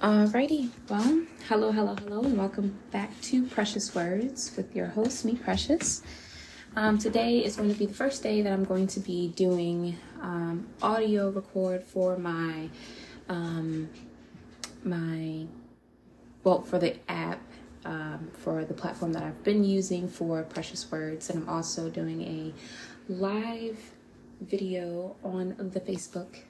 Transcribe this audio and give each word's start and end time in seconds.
Alrighty, 0.00 0.68
well, 0.90 1.22
hello, 1.48 1.72
hello, 1.72 1.94
hello, 1.94 2.20
and 2.20 2.36
welcome 2.36 2.78
back 2.90 3.18
to 3.22 3.46
Precious 3.46 3.94
Words 3.94 4.52
with 4.54 4.76
your 4.76 4.88
host, 4.88 5.24
me, 5.24 5.36
Precious. 5.36 6.02
Um, 6.76 6.98
today 6.98 7.42
is 7.42 7.56
going 7.56 7.72
to 7.72 7.78
be 7.78 7.86
the 7.86 7.94
first 7.94 8.22
day 8.22 8.42
that 8.42 8.52
I'm 8.52 8.64
going 8.64 8.88
to 8.88 9.00
be 9.00 9.28
doing 9.28 9.96
um, 10.20 10.66
audio 10.82 11.30
record 11.30 11.82
for 11.82 12.18
my 12.18 12.68
um, 13.30 13.88
my 14.84 15.46
well 16.44 16.60
for 16.60 16.78
the 16.78 16.96
app 17.10 17.40
um, 17.86 18.30
for 18.34 18.66
the 18.66 18.74
platform 18.74 19.14
that 19.14 19.22
I've 19.22 19.42
been 19.44 19.64
using 19.64 20.08
for 20.08 20.42
Precious 20.42 20.92
Words, 20.92 21.30
and 21.30 21.42
I'm 21.42 21.48
also 21.48 21.88
doing 21.88 22.20
a 22.20 22.52
live 23.10 23.78
video 24.42 25.16
on 25.24 25.56
the 25.72 25.80
Facebook. 25.80 26.40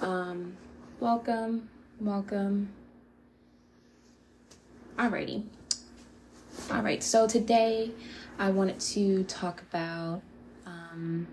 Um, 0.00 0.56
welcome, 1.00 1.68
welcome. 2.00 2.68
Alrighty. 4.98 5.44
All 6.70 6.82
right, 6.82 7.02
so 7.02 7.26
today 7.26 7.90
I 8.38 8.50
wanted 8.50 8.78
to 8.80 9.24
talk 9.24 9.62
about 9.62 10.20
um, 10.66 11.26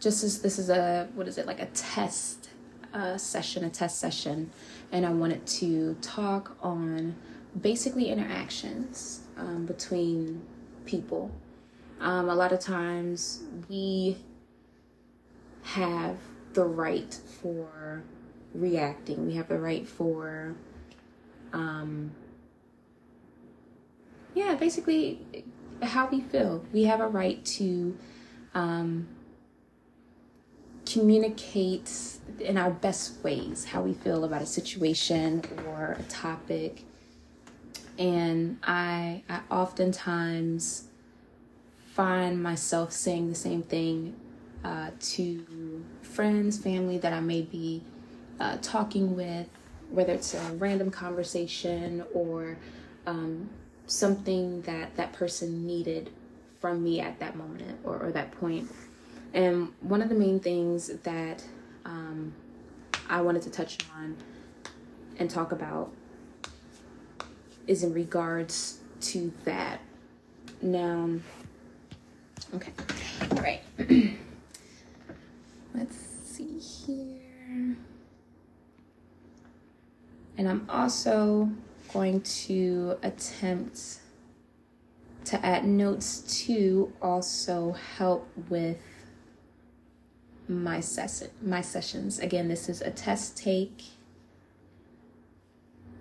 just 0.00 0.22
as 0.22 0.42
this 0.42 0.58
is 0.58 0.70
a 0.70 1.08
what 1.14 1.26
is 1.26 1.38
it 1.38 1.46
like 1.46 1.60
a 1.60 1.66
test 1.66 2.50
uh, 2.94 3.16
session, 3.16 3.64
a 3.64 3.70
test 3.70 3.98
session, 3.98 4.50
and 4.92 5.04
I 5.04 5.10
wanted 5.10 5.46
to 5.46 5.94
talk 6.00 6.56
on 6.62 7.16
basically 7.60 8.10
interactions 8.10 9.20
um, 9.36 9.66
between 9.66 10.42
people. 10.84 11.30
Um, 12.00 12.28
a 12.28 12.34
lot 12.34 12.52
of 12.52 12.60
times 12.60 13.42
we 13.68 14.18
have 15.62 16.16
the 16.52 16.64
right 16.64 17.12
for 17.40 18.02
reacting. 18.54 19.26
We 19.26 19.34
have 19.34 19.48
the 19.48 19.58
right 19.58 19.86
for 19.86 20.54
um, 21.52 22.12
yeah, 24.34 24.54
basically 24.54 25.20
how 25.82 26.06
we 26.06 26.20
feel. 26.20 26.64
We 26.72 26.84
have 26.84 27.00
a 27.00 27.08
right 27.08 27.44
to 27.44 27.96
um, 28.54 29.08
communicate 30.86 31.90
in 32.40 32.56
our 32.56 32.70
best 32.70 33.22
ways 33.24 33.64
how 33.66 33.82
we 33.82 33.92
feel 33.92 34.24
about 34.24 34.42
a 34.42 34.46
situation 34.46 35.42
or 35.66 35.96
a 35.98 36.02
topic. 36.04 36.84
And 37.98 38.58
I, 38.62 39.24
I 39.28 39.40
oftentimes 39.50 40.84
find 41.92 42.40
myself 42.40 42.92
saying 42.92 43.28
the 43.28 43.34
same 43.34 43.62
thing 43.62 44.14
uh, 44.64 44.90
to 45.00 45.84
friends, 46.02 46.58
family 46.58 46.98
that 46.98 47.12
I 47.12 47.20
may 47.20 47.42
be 47.42 47.82
uh, 48.40 48.58
talking 48.62 49.16
with, 49.16 49.48
whether 49.90 50.12
it's 50.12 50.34
a 50.34 50.52
random 50.54 50.90
conversation 50.90 52.04
or 52.12 52.56
um, 53.06 53.48
something 53.86 54.62
that 54.62 54.94
that 54.96 55.12
person 55.12 55.66
needed 55.66 56.10
from 56.60 56.82
me 56.82 57.00
at 57.00 57.18
that 57.20 57.36
moment 57.36 57.78
or, 57.84 57.98
or 57.98 58.12
that 58.12 58.32
point. 58.32 58.70
And 59.34 59.72
one 59.80 60.02
of 60.02 60.08
the 60.08 60.14
main 60.14 60.40
things 60.40 60.88
that 60.88 61.44
um, 61.84 62.32
I 63.08 63.20
wanted 63.20 63.42
to 63.42 63.50
touch 63.50 63.78
on 63.94 64.16
and 65.18 65.30
talk 65.30 65.52
about 65.52 65.92
is 67.66 67.82
in 67.84 67.92
regards 67.92 68.80
to 69.00 69.32
that. 69.44 69.80
Now, 70.60 71.10
okay, 72.54 72.72
all 73.30 73.38
right. 73.38 73.60
Let's 75.74 75.96
see 75.96 76.58
here. 76.58 77.76
And 80.38 80.48
I'm 80.48 80.64
also 80.70 81.50
going 81.92 82.20
to 82.22 82.96
attempt 83.02 83.98
to 85.24 85.44
add 85.44 85.66
notes 85.66 86.44
to 86.44 86.92
also 87.02 87.72
help 87.96 88.26
with 88.48 88.78
my 90.48 90.80
session 90.80 91.28
my 91.42 91.60
sessions. 91.60 92.20
Again, 92.20 92.48
this 92.48 92.68
is 92.68 92.80
a 92.80 92.90
test 92.90 93.36
take 93.36 93.82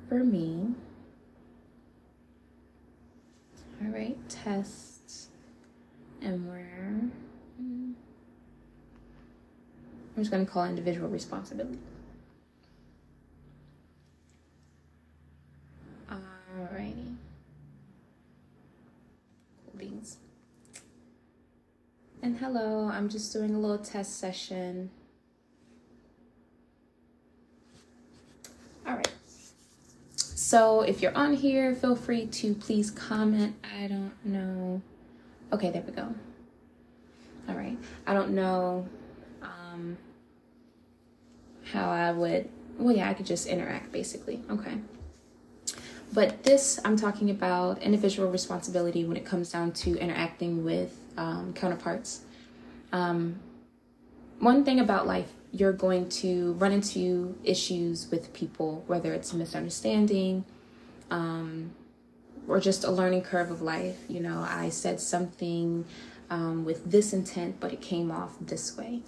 for 0.07 0.23
me. 0.23 0.75
All 3.81 3.89
right, 3.89 4.17
test 4.29 5.29
and 6.21 6.47
where 6.47 7.01
mm, 7.61 7.93
I'm 10.15 10.23
just 10.23 10.31
going 10.31 10.45
to 10.45 10.51
call 10.51 10.65
individual 10.65 11.09
responsibility. 11.09 11.79
Alrighty. 16.09 17.15
Cool 19.65 19.77
beans. 19.77 20.17
And 22.27 22.39
hello, 22.39 22.89
I'm 22.91 23.07
just 23.07 23.31
doing 23.31 23.55
a 23.55 23.57
little 23.57 23.77
test 23.77 24.19
session. 24.19 24.89
Alright. 28.85 29.13
So 30.17 30.81
if 30.81 31.01
you're 31.01 31.15
on 31.15 31.35
here, 31.35 31.73
feel 31.73 31.95
free 31.95 32.25
to 32.25 32.53
please 32.53 32.91
comment. 32.91 33.55
I 33.63 33.87
don't 33.87 34.11
know. 34.25 34.81
Okay, 35.53 35.69
there 35.69 35.81
we 35.83 35.93
go. 35.93 36.13
Alright. 37.47 37.77
I 38.05 38.13
don't 38.13 38.31
know 38.31 38.89
um, 39.41 39.97
how 41.71 41.89
I 41.89 42.11
would. 42.11 42.49
Well, 42.77 42.93
yeah, 42.93 43.09
I 43.09 43.13
could 43.13 43.25
just 43.25 43.47
interact 43.47 43.93
basically. 43.93 44.41
Okay. 44.49 44.73
But 46.11 46.43
this, 46.43 46.77
I'm 46.83 46.97
talking 46.97 47.29
about 47.29 47.81
individual 47.81 48.29
responsibility 48.29 49.05
when 49.05 49.15
it 49.15 49.23
comes 49.23 49.49
down 49.49 49.71
to 49.71 49.97
interacting 49.97 50.65
with 50.65 51.06
um, 51.17 51.53
counterparts. 51.53 52.21
Um, 52.91 53.39
one 54.39 54.63
thing 54.63 54.79
about 54.79 55.07
life, 55.07 55.31
you're 55.51 55.73
going 55.73 56.09
to 56.09 56.53
run 56.53 56.71
into 56.71 57.35
issues 57.43 58.09
with 58.11 58.33
people, 58.33 58.83
whether 58.87 59.13
it's 59.13 59.33
misunderstanding 59.33 60.45
um, 61.09 61.71
or 62.47 62.59
just 62.59 62.83
a 62.83 62.91
learning 62.91 63.23
curve 63.23 63.49
of 63.49 63.61
life. 63.61 63.97
You 64.07 64.19
know, 64.19 64.45
I 64.47 64.69
said 64.69 64.99
something 64.99 65.85
um, 66.29 66.65
with 66.65 66.89
this 66.91 67.13
intent, 67.13 67.59
but 67.59 67.73
it 67.73 67.81
came 67.81 68.11
off 68.11 68.35
this 68.39 68.77
way. 68.77 69.01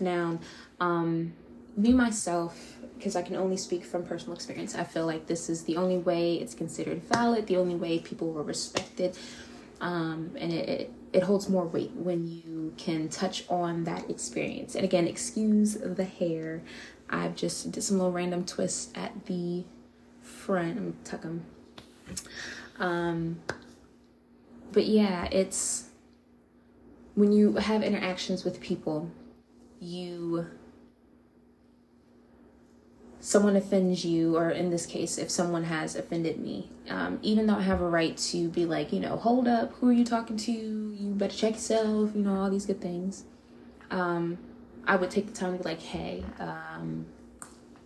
Now, 0.00 0.40
um, 0.80 1.34
me 1.76 1.92
myself 1.92 2.78
because 2.96 3.16
i 3.16 3.22
can 3.22 3.36
only 3.36 3.56
speak 3.56 3.84
from 3.84 4.04
personal 4.04 4.34
experience 4.34 4.74
i 4.74 4.84
feel 4.84 5.06
like 5.06 5.26
this 5.26 5.48
is 5.48 5.64
the 5.64 5.76
only 5.76 5.98
way 5.98 6.36
it's 6.36 6.54
considered 6.54 7.02
valid 7.02 7.46
the 7.46 7.56
only 7.56 7.74
way 7.74 7.98
people 7.98 8.32
were 8.32 8.42
respected 8.42 9.16
um, 9.80 10.30
and 10.38 10.52
it, 10.52 10.68
it, 10.68 10.92
it 11.14 11.22
holds 11.22 11.48
more 11.48 11.64
weight 11.64 11.92
when 11.92 12.26
you 12.26 12.74
can 12.76 13.08
touch 13.08 13.44
on 13.48 13.84
that 13.84 14.10
experience. 14.10 14.74
And 14.74 14.84
again 14.84 15.06
excuse 15.06 15.74
the 15.74 16.04
hair. 16.04 16.62
I've 17.08 17.36
just 17.36 17.70
did 17.70 17.82
some 17.82 17.98
little 17.98 18.12
random 18.12 18.44
twists 18.44 18.90
at 18.94 19.26
the 19.26 19.64
front. 20.22 20.76
I'm 20.78 20.96
tuck 21.04 21.22
them 21.22 21.46
um, 22.78 23.40
but 24.72 24.84
yeah 24.86 25.26
it's 25.30 25.88
when 27.14 27.32
you 27.32 27.54
have 27.54 27.82
interactions 27.82 28.44
with 28.44 28.60
people 28.60 29.10
you 29.80 30.46
someone 33.24 33.56
offends 33.56 34.04
you, 34.04 34.36
or 34.36 34.50
in 34.50 34.68
this 34.68 34.84
case, 34.84 35.16
if 35.16 35.30
someone 35.30 35.64
has 35.64 35.96
offended 35.96 36.38
me, 36.38 36.68
um, 36.90 37.18
even 37.22 37.46
though 37.46 37.54
I 37.54 37.62
have 37.62 37.80
a 37.80 37.88
right 37.88 38.14
to 38.18 38.48
be 38.50 38.66
like, 38.66 38.92
you 38.92 39.00
know, 39.00 39.16
hold 39.16 39.48
up, 39.48 39.72
who 39.72 39.88
are 39.88 39.94
you 39.94 40.04
talking 40.04 40.36
to? 40.36 40.52
You 40.52 41.14
better 41.14 41.34
check 41.34 41.54
yourself, 41.54 42.10
you 42.14 42.20
know, 42.20 42.36
all 42.36 42.50
these 42.50 42.66
good 42.66 42.82
things. 42.82 43.24
Um, 43.90 44.36
I 44.86 44.96
would 44.96 45.10
take 45.10 45.26
the 45.26 45.32
time 45.32 45.56
to 45.56 45.62
be 45.62 45.64
like, 45.64 45.80
hey, 45.80 46.22
um, 46.38 47.06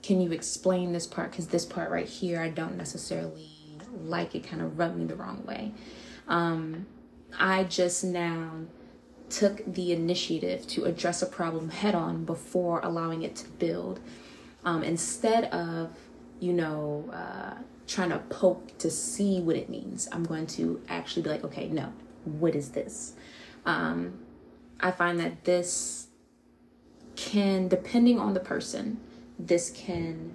can 0.03 0.21
you 0.21 0.32
explain 0.32 0.92
this 0.92 1.07
part? 1.07 1.30
Because 1.30 1.47
this 1.47 1.65
part 1.65 1.92
right 1.92 2.09
here, 2.09 2.41
I 2.41 2.48
don't 2.48 2.77
necessarily 2.77 3.48
like 4.03 4.34
it, 4.34 4.42
kind 4.42 4.60
of 4.60 4.77
rubbed 4.77 4.97
me 4.97 5.04
the 5.04 5.15
wrong 5.15 5.45
way. 5.47 5.72
Um, 6.27 6.86
I 7.39 7.63
just 7.63 8.03
now 8.03 8.51
took 9.30 9.63
the 9.72 9.92
initiative 9.92 10.66
to 10.66 10.86
address 10.86 11.22
a 11.22 11.27
problem 11.27 11.68
head 11.71 11.95
on 11.95 12.24
before 12.24 12.80
allowing 12.80 13.22
it 13.22 13.36
to 13.36 13.48
build 13.51 14.01
um, 14.68 14.82
instead 14.82 15.44
of 15.44 15.91
you 16.41 16.53
know 16.53 17.09
uh, 17.12 17.54
trying 17.86 18.10
to 18.10 18.18
poke 18.28 18.76
to 18.78 18.91
see 18.91 19.41
what 19.41 19.56
it 19.56 19.68
means 19.68 20.09
i'm 20.12 20.24
going 20.24 20.47
to 20.47 20.80
actually 20.88 21.22
be 21.22 21.30
like 21.30 21.44
okay 21.44 21.68
no 21.68 21.92
what 22.24 22.54
is 22.54 22.70
this? 22.70 23.15
Um, 23.65 24.18
i 24.80 24.91
find 24.91 25.18
that 25.20 25.44
this 25.44 26.09
can 27.16 27.68
depending 27.68 28.18
on 28.20 28.34
the 28.34 28.41
person 28.41 29.00
this 29.38 29.70
can 29.70 30.34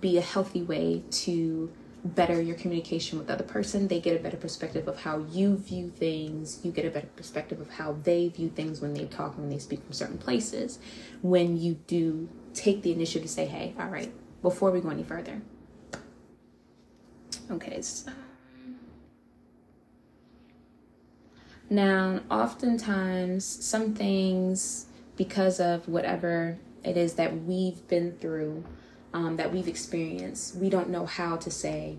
be 0.00 0.16
a 0.18 0.20
healthy 0.20 0.62
way 0.62 1.02
to 1.10 1.72
better 2.04 2.40
your 2.40 2.56
communication 2.56 3.16
with 3.16 3.28
the 3.28 3.32
other 3.32 3.44
person. 3.44 3.88
They 3.88 3.98
get 3.98 4.14
a 4.14 4.22
better 4.22 4.36
perspective 4.36 4.86
of 4.88 5.00
how 5.00 5.24
you 5.30 5.56
view 5.56 5.88
things. 5.88 6.60
You 6.62 6.70
get 6.70 6.84
a 6.84 6.90
better 6.90 7.06
perspective 7.16 7.60
of 7.60 7.70
how 7.70 7.96
they 8.02 8.28
view 8.28 8.50
things 8.50 8.82
when 8.82 8.92
they 8.92 9.06
talk 9.06 9.38
when 9.38 9.48
they 9.48 9.58
speak 9.58 9.82
from 9.82 9.94
certain 9.94 10.18
places. 10.18 10.78
When 11.22 11.56
you 11.56 11.74
do 11.86 12.28
take 12.54 12.82
the 12.82 12.92
initiative 12.92 13.22
to 13.22 13.28
say, 13.28 13.46
hey, 13.46 13.74
all 13.78 13.88
right, 13.88 14.12
before 14.42 14.70
we 14.70 14.80
go 14.80 14.90
any 14.90 15.02
further. 15.02 15.42
Okay, 17.50 17.82
so 17.82 18.10
now 21.68 22.20
oftentimes 22.30 23.44
some 23.44 23.94
things 23.94 24.86
because 25.16 25.60
of 25.60 25.88
whatever 25.88 26.58
it 26.82 26.96
is 26.96 27.14
that 27.14 27.42
we've 27.42 27.86
been 27.88 28.12
through, 28.12 28.64
um, 29.12 29.36
that 29.36 29.52
we've 29.52 29.68
experienced, 29.68 30.56
we 30.56 30.70
don't 30.70 30.88
know 30.88 31.06
how 31.06 31.36
to 31.36 31.50
say 31.50 31.96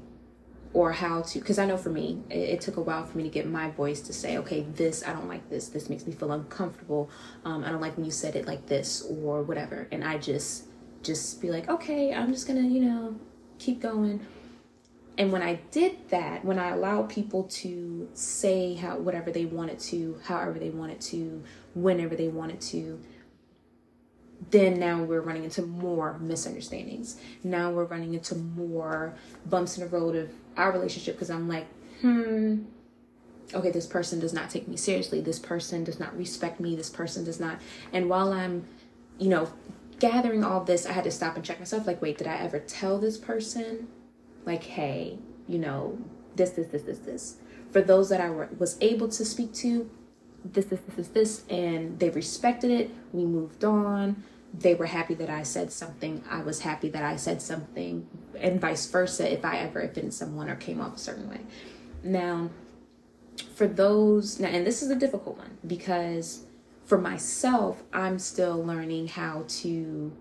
or 0.76 0.92
how 0.92 1.22
to 1.22 1.40
because 1.40 1.58
i 1.58 1.66
know 1.66 1.78
for 1.78 1.90
me 1.90 2.22
it, 2.30 2.38
it, 2.38 2.62
took 2.62 2.76
a 2.76 2.82
while 2.82 3.06
for 3.06 3.18
me 3.18 3.24
to 3.24 3.30
get 3.30 3.48
my 3.48 3.72
voice 3.72 4.02
to 4.02 4.12
say 4.12 4.38
okay 4.38 4.68
this 4.76 5.08
i 5.08 5.14
don't 5.14 5.30
like 5.30 5.50
this. 5.50 5.70
This 5.70 5.90
makes 5.90 6.06
me 6.06 6.12
feel 6.12 6.34
uncomfortable. 6.34 7.10
Um, 7.46 7.64
i 7.64 7.70
don't 7.70 7.80
like 7.82 7.96
when 7.96 8.06
you 8.06 8.12
said 8.12 8.36
it 8.36 8.46
like 8.46 8.68
this 8.68 9.02
or 9.10 9.42
whatever. 9.42 9.88
And 9.92 10.04
i 10.04 10.18
just 10.18 10.66
just 11.02 11.42
be 11.42 11.50
like 11.50 11.70
okay 11.70 12.14
i'm 12.14 12.32
just 12.32 12.46
gonna 12.46 12.62
you 12.62 12.82
know 12.82 13.16
keep 13.58 13.82
going. 13.82 14.26
And 15.18 15.32
when 15.32 15.42
i 15.42 15.62
did 15.72 16.10
that 16.10 16.44
when 16.44 16.60
i 16.60 16.72
allowed 16.72 17.10
people 17.10 17.44
to 17.44 18.10
say 18.14 18.76
how 18.76 18.98
whatever 18.98 19.32
they 19.32 19.46
wanted 19.46 19.80
to 19.92 20.20
however 20.26 20.60
they 20.60 20.72
wanted 20.72 21.00
to 21.02 21.42
whenever 21.74 22.18
they 22.18 22.28
wanted 22.28 22.60
to 22.62 23.00
then 24.52 24.80
now 24.80 25.04
we're 25.04 25.22
running 25.22 25.44
into 25.44 25.62
more 25.62 26.18
misunderstandings. 26.20 27.18
Now 27.44 27.72
we're 27.72 27.86
running 27.86 28.14
into 28.14 28.36
more 28.36 29.16
bumps 29.46 29.78
in 29.78 29.84
the 29.84 29.90
road 29.90 30.16
of 30.16 30.30
our 30.58 30.72
relationship 30.72 31.16
because 31.16 31.30
I'm 31.30 31.48
like, 31.48 31.68
hmm, 32.02 32.64
okay, 33.54 33.72
this 33.72 33.88
person 33.88 34.20
does 34.20 34.34
not 34.34 34.50
take 34.50 34.68
me 34.68 34.78
seriously. 34.78 35.22
This 35.22 35.40
person 35.40 35.84
does 35.84 36.00
not 36.00 36.16
respect 36.18 36.60
me. 36.60 36.76
This 36.76 36.90
person 36.90 37.24
does 37.24 37.40
not. 37.40 37.60
And 37.94 38.10
while 38.10 38.34
I'm, 38.34 38.68
you 39.18 39.30
know, 39.30 39.52
gathering 40.00 40.44
all 40.44 40.64
this, 40.64 40.86
I 40.86 40.92
had 40.92 41.06
to 41.06 41.12
stop 41.12 41.36
and 41.36 41.46
check 41.46 41.60
myself 41.60 41.88
like, 41.88 42.02
wait, 42.02 42.18
did 42.18 42.28
I 42.28 42.36
ever 42.36 42.60
tell 42.60 43.00
this 43.00 43.18
person, 43.18 43.88
like, 44.46 44.64
hey, 44.64 45.18
you 45.48 45.60
know, 45.60 45.98
this, 46.36 46.52
this, 46.52 46.68
this, 46.68 46.84
this, 46.84 47.00
this? 47.00 47.38
For 47.72 47.82
those 47.82 48.10
that 48.10 48.22
I 48.22 48.30
was 48.30 48.78
able 48.82 49.08
to 49.10 49.26
speak 49.26 49.54
to, 49.56 49.90
this, 50.54 50.66
this, 50.66 50.80
this, 50.82 50.96
this, 50.96 51.08
this, 51.10 51.44
and 51.50 52.00
they 52.00 52.10
respected 52.10 52.72
it. 52.72 52.92
We 53.12 53.26
moved 53.26 53.64
on. 53.64 54.24
They 54.54 54.76
were 54.76 54.86
happy 54.86 55.16
that 55.16 55.30
I 55.30 55.44
said 55.44 55.72
something. 55.72 56.24
I 56.30 56.42
was 56.42 56.62
happy 56.62 56.90
that 56.90 57.04
I 57.04 57.18
said 57.18 57.42
something, 57.42 58.08
and 58.40 58.62
vice 58.62 58.86
versa 58.86 59.32
if 59.32 59.44
I 59.44 59.58
ever 59.58 59.82
offended 59.82 60.14
someone 60.14 60.50
or 60.50 60.56
came 60.56 60.80
off 60.80 60.96
a 60.96 61.00
certain 61.00 61.30
way. 61.30 61.42
Now, 62.04 62.50
for 63.56 63.68
those, 63.68 64.40
now, 64.40 64.48
and 64.48 64.66
this 64.66 64.82
is 64.82 64.90
a 64.90 64.96
difficult 64.96 65.38
one 65.38 65.58
because 65.66 66.46
for 66.86 66.98
myself, 66.98 67.84
I'm 67.92 68.20
still 68.20 68.64
learning 68.64 69.08
how 69.08 69.46
to, 69.48 70.14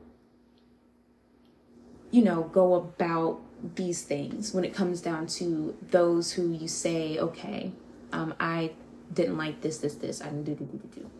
you 2.10 2.22
know, 2.22 2.44
go 2.44 2.74
about 2.74 3.40
these 3.76 4.02
things 4.02 4.52
when 4.52 4.64
it 4.64 4.74
comes 4.74 5.00
down 5.00 5.26
to 5.26 5.76
those 5.90 6.32
who 6.32 6.52
you 6.52 6.68
say, 6.68 7.18
okay, 7.18 7.72
um, 8.12 8.34
I 8.40 8.72
didn't 9.12 9.36
like 9.36 9.60
this, 9.60 9.78
this, 9.78 9.94
this. 9.94 10.20
I 10.20 10.26
didn't 10.26 10.44
do, 10.44 10.54
do, 10.54 10.64
do, 10.64 10.78
do, 10.78 11.00
do. 11.00 11.10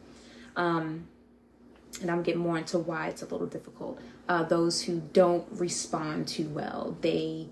Um, 0.57 1.09
and 2.01 2.11
I'm 2.11 2.23
getting 2.23 2.41
more 2.41 2.59
into 2.59 2.79
why 2.79 3.09
it's 3.09 3.23
a 3.23 3.27
little 3.27 3.47
difficult. 3.47 4.01
Uh, 4.29 4.43
those 4.43 4.83
who 4.83 5.01
don't 5.13 5.47
respond 5.53 6.29
too 6.29 6.49
well, 6.49 6.97
they, 7.01 7.49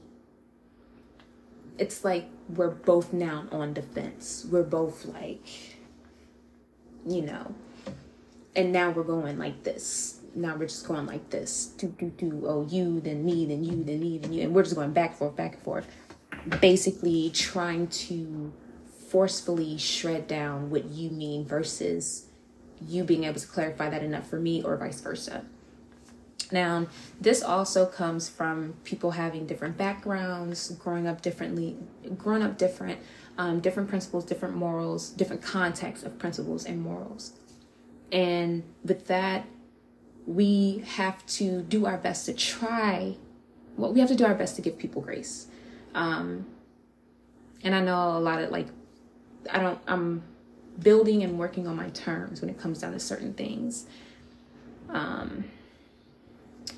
it's 1.79 2.05
like 2.05 2.29
we're 2.49 2.71
both 2.71 3.13
now 3.13 3.45
on 3.53 3.73
defense. 3.73 4.47
We're 4.51 4.63
both 4.63 5.05
like, 5.05 5.47
you 7.07 7.23
know, 7.23 7.55
and 8.57 8.73
now 8.73 8.91
we're 8.91 9.05
going 9.05 9.39
like 9.39 9.63
this. 9.63 10.21
Now 10.35 10.57
we're 10.57 10.67
just 10.67 10.87
going 10.87 11.07
like 11.07 11.31
this. 11.31 11.67
Do, 11.77 11.89
do, 11.89 12.11
do. 12.11 12.45
Oh, 12.47 12.67
you, 12.69 13.01
then 13.01 13.25
me, 13.25 13.45
then 13.47 13.65
you, 13.65 13.85
then 13.85 14.01
me, 14.01 14.19
then 14.19 14.33
you. 14.33 14.43
And 14.43 14.55
we're 14.55 14.63
just 14.63 14.75
going 14.75 14.93
back 14.93 15.11
and 15.11 15.19
forth, 15.19 15.37
back 15.37 15.55
and 15.55 15.63
forth. 15.63 15.87
Basically 16.61 17.31
trying 17.31 17.87
to 17.89 18.53
forcefully 19.13 19.77
shred 19.77 20.27
down 20.27 20.71
what 20.71 20.87
you 20.87 21.11
mean 21.11 21.45
versus 21.45 22.29
you 22.81 23.05
being 23.05 23.25
able 23.25 23.39
to 23.39 23.47
clarify 23.47 23.91
that 23.91 24.03
enough 24.03 24.27
for 24.27 24.41
me 24.41 24.63
or 24.63 24.75
vice 24.79 25.03
versa. 25.03 25.45
Now, 26.51 26.87
this 27.21 27.43
also 27.43 27.85
comes 27.85 28.31
from 28.31 28.73
people 28.85 29.11
having 29.11 29.47
different 29.47 29.77
backgrounds, 29.77 30.71
growing 30.71 31.07
up 31.07 31.21
differently, 31.21 31.77
growing 32.17 32.43
up 32.43 32.57
different, 32.57 33.01
um, 33.37 33.61
different 33.61 33.91
principles, 33.91 34.25
different 34.25 34.57
morals, 34.57 35.11
different 35.11 35.43
contexts 35.43 36.07
of 36.07 36.19
principles 36.19 36.65
and 36.65 36.81
morals. 36.81 37.35
And 38.11 38.63
with 38.83 39.09
that, 39.09 39.45
we 40.27 40.85
have 40.87 41.25
to 41.27 41.61
do 41.61 41.85
our 41.85 41.99
best 41.99 42.25
to 42.27 42.33
try, 42.33 43.17
well, 43.77 43.93
we 43.93 44.01
have 44.01 44.09
to 44.09 44.17
do 44.17 44.25
our 44.25 44.35
best 44.35 44.57
to 44.57 44.63
give 44.63 44.79
people 44.79 45.03
grace. 45.03 45.49
Um, 45.95 46.47
and 47.63 47.75
I 47.75 47.81
know 47.81 48.17
a 48.17 48.19
lot 48.19 48.41
of 48.41 48.51
like 48.51 48.69
I 49.51 49.61
don't 49.61 49.79
I'm 49.87 50.23
building 50.79 51.23
and 51.23 51.39
working 51.39 51.67
on 51.67 51.77
my 51.77 51.91
terms 51.91 52.41
when 52.41 52.51
it 52.51 52.59
comes 52.59 52.81
down 52.81 52.93
to 52.93 53.01
certain 53.01 53.35
things. 53.35 53.87
Um 54.89 55.45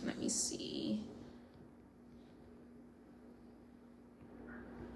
let 0.04 0.18
me 0.18 0.28
see. 0.28 1.02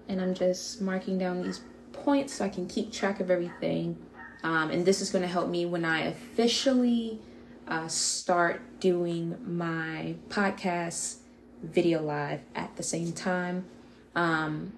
And 0.07 0.19
I'm 0.19 0.33
just 0.33 0.81
marking 0.81 1.17
down 1.17 1.43
these 1.43 1.61
points 1.93 2.33
so 2.33 2.45
I 2.45 2.49
can 2.49 2.67
keep 2.67 2.91
track 2.91 3.19
of 3.19 3.29
everything. 3.29 3.97
Um, 4.43 4.71
and 4.71 4.85
this 4.85 5.01
is 5.01 5.11
going 5.11 5.21
to 5.21 5.27
help 5.27 5.49
me 5.49 5.65
when 5.65 5.85
I 5.85 6.01
officially 6.01 7.19
uh, 7.67 7.87
start 7.87 8.61
doing 8.79 9.37
my 9.45 10.15
podcast 10.29 11.17
video 11.61 12.01
live 12.01 12.41
at 12.55 12.75
the 12.75 12.83
same 12.83 13.11
time. 13.11 13.65
Um, 14.15 14.73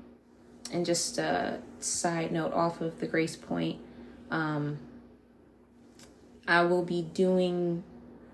and 0.72 0.86
just 0.86 1.18
a 1.18 1.60
side 1.80 2.32
note 2.32 2.54
off 2.54 2.82
of 2.82 3.00
the 3.00 3.08
Grace 3.08 3.36
Point, 3.36 3.80
um, 4.30 4.80
I 6.48 6.64
will 6.64 6.84
be 6.84 7.02
doing 7.02 7.84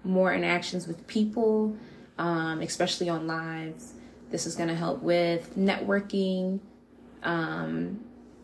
more 0.03 0.33
interactions 0.33 0.87
with 0.87 1.05
people, 1.07 1.75
um, 2.17 2.61
especially 2.61 3.09
on 3.09 3.27
lives. 3.27 3.93
This 4.29 4.45
is 4.45 4.55
going 4.55 4.69
to 4.69 4.75
help 4.75 5.01
with 5.01 5.55
networking 5.57 6.59
um, 7.23 7.99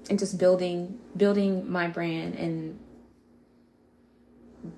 and 0.10 0.20
just 0.20 0.38
building 0.38 1.00
building 1.16 1.70
my 1.70 1.88
brand 1.88 2.36
and 2.36 2.80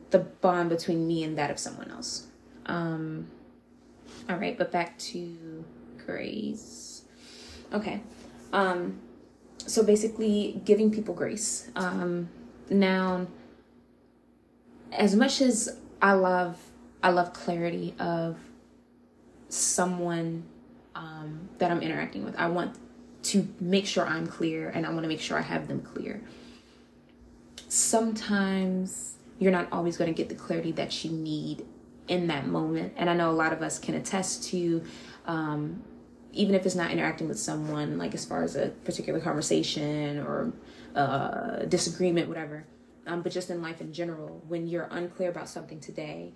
the 0.10 0.20
bond 0.20 0.70
between 0.70 1.08
me 1.08 1.24
and 1.24 1.38
that 1.38 1.52
of 1.52 1.60
someone 1.60 1.90
else. 1.92 2.28
Um, 2.66 3.28
all 4.30 4.38
right, 4.38 4.58
but 4.58 4.72
back 4.72 4.98
to 5.00 5.66
Grace. 6.06 7.04
Okay. 7.74 8.01
Um, 8.54 9.00
so 9.67 9.84
basically, 9.84 10.62
giving 10.65 10.91
people 10.91 11.13
grace. 11.13 11.69
Um, 11.75 12.29
now, 12.69 13.27
as 14.91 15.15
much 15.15 15.41
as 15.41 15.77
I 16.01 16.13
love, 16.13 16.60
I 17.03 17.10
love 17.10 17.34
clarity 17.34 17.95
of 18.00 18.38
someone 19.50 20.43
um, 20.95 21.50
that 21.57 21.72
I'm 21.72 21.81
interacting 21.81 22.24
with. 22.24 22.36
I 22.38 22.48
want 22.48 22.75
to 23.24 23.48
make 23.60 23.86
sure 23.86 24.05
I'm 24.05 24.27
clear, 24.27 24.69
and 24.69 24.86
I 24.86 24.89
want 24.89 25.03
to 25.03 25.07
make 25.07 25.22
sure 25.22 25.38
I 25.38 25.41
have 25.41 25.67
them 25.67 25.81
clear. 25.81 26.22
Sometimes 27.67 29.15
you're 29.39 29.51
not 29.51 29.67
always 29.72 29.98
going 29.98 30.13
to 30.13 30.15
get 30.15 30.29
the 30.29 30.36
clarity 30.36 30.72
that 30.74 31.03
you 31.03 31.12
need 31.12 31.65
in 32.07 32.27
that 32.27 32.48
moment, 32.48 32.93
and 32.98 33.10
I 33.10 33.15
know 33.15 33.31
a 33.31 33.34
lot 33.34 33.51
of 33.51 33.62
us 33.62 33.79
can 33.79 33.95
attest 33.95 34.43
to. 34.50 34.84
Um, 35.25 35.81
even 36.36 36.54
if 36.54 36.65
it's 36.65 36.75
not 36.75 36.92
interacting 36.92 37.27
with 37.27 37.39
someone, 37.39 37.98
like 37.98 38.13
as 38.13 38.25
far 38.25 38.44
as 38.44 38.56
a 38.56 38.68
particular 38.84 39.20
conversation 39.20 40.20
or 40.20 40.54
uh, 40.96 41.63
disagreement, 41.65 42.27
whatever, 42.27 42.65
um, 43.08 43.22
but 43.22 43.32
just 43.32 43.50
in 43.50 43.62
life 43.62 43.82
in 43.82 43.94
general, 43.94 44.44
when 44.48 44.68
you're 44.68 44.88
unclear 44.92 45.30
about 45.30 45.48
something 45.48 45.80
today, 45.80 46.34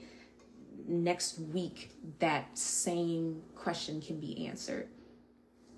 next 0.87 1.37
week 1.39 1.91
that 2.19 2.57
same 2.57 3.41
question 3.55 4.01
can 4.01 4.19
be 4.19 4.47
answered. 4.47 4.87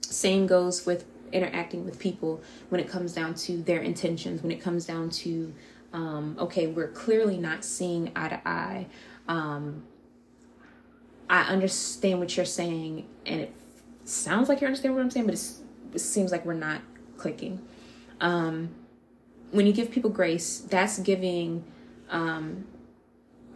Same 0.01 0.45
goes 0.45 0.85
with 0.85 1.05
interacting 1.31 1.85
with 1.85 1.97
people 1.97 2.41
when 2.69 2.79
it 2.79 2.87
comes 2.87 3.13
down 3.13 3.33
to 3.33 3.61
their 3.63 3.81
intentions, 3.81 4.43
when 4.43 4.51
it 4.51 4.61
comes 4.61 4.85
down 4.85 5.09
to, 5.09 5.53
um, 5.93 6.35
okay, 6.39 6.67
we're 6.67 6.89
clearly 6.91 7.37
not 7.37 7.63
seeing 7.63 8.11
eye 8.15 8.29
to 8.29 8.47
eye. 8.47 8.87
Um, 9.27 9.83
I 11.29 11.43
understand 11.43 12.19
what 12.19 12.35
you're 12.35 12.45
saying, 12.45 13.07
and 13.25 13.41
it 13.41 13.53
sounds 14.11 14.49
like 14.49 14.61
you 14.61 14.67
understand 14.67 14.95
what 14.95 15.01
I'm 15.01 15.11
saying, 15.11 15.25
but 15.25 15.35
it 15.35 15.99
seems 15.99 16.31
like 16.31 16.45
we're 16.45 16.53
not 16.53 16.81
clicking. 17.17 17.61
Um, 18.19 18.69
when 19.51 19.67
you 19.67 19.73
give 19.73 19.91
people 19.91 20.09
grace, 20.09 20.59
that's 20.59 20.99
giving, 20.99 21.63
um, 22.09 22.65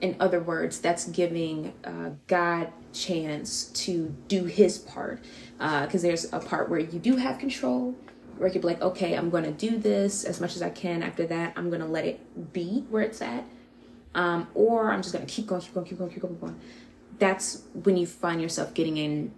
in 0.02 0.16
other 0.20 0.40
words, 0.40 0.80
that's 0.80 1.06
giving 1.08 1.74
uh, 1.84 2.12
God 2.28 2.72
chance 2.94 3.66
to 3.66 4.16
do 4.28 4.46
His 4.46 4.78
part. 4.78 5.24
Because 5.58 6.04
uh, 6.04 6.08
there's 6.08 6.34
a 6.34 6.40
part 6.40 6.70
where 6.70 6.80
you 6.80 7.00
do 7.00 7.16
have 7.18 7.40
control, 7.40 7.96
where 8.38 8.50
you're 8.50 8.64
like, 8.64 8.82
okay, 8.82 9.16
I'm 9.16 9.30
going 9.30 9.46
to 9.46 9.52
do 9.52 9.78
this 9.78 10.26
as 10.26 10.42
much 10.42 10.56
as 10.56 10.62
I 10.62 10.70
can. 10.70 11.02
After 11.04 11.26
that, 11.28 11.54
I'm 11.56 11.70
going 11.70 11.82
to 11.82 11.88
let 11.88 12.06
it 12.06 12.54
be 12.54 12.86
where 12.90 13.04
it's 13.04 13.22
at. 13.22 13.46
Um, 14.14 14.48
or 14.54 14.92
I'm 14.92 15.02
just 15.02 15.14
going 15.14 15.26
to 15.26 15.32
keep 15.32 15.48
going, 15.48 15.62
keep 15.62 15.74
going, 15.74 15.86
keep 15.86 15.98
going, 15.98 16.10
keep 16.10 16.22
going, 16.22 16.34
keep 16.34 16.42
going. 16.42 16.60
That's 17.18 17.64
when 17.84 17.96
you 17.96 18.06
find 18.06 18.42
yourself 18.42 18.74
getting 18.74 18.98
in 18.98 19.34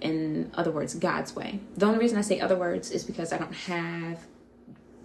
in 0.00 0.50
other 0.54 0.70
words, 0.70 0.94
God's 0.94 1.34
way. 1.34 1.60
The 1.76 1.86
only 1.86 1.98
reason 1.98 2.18
I 2.18 2.22
say 2.22 2.40
other 2.40 2.56
words 2.56 2.90
is 2.90 3.04
because 3.04 3.32
I 3.32 3.38
don't 3.38 3.54
have 3.54 4.26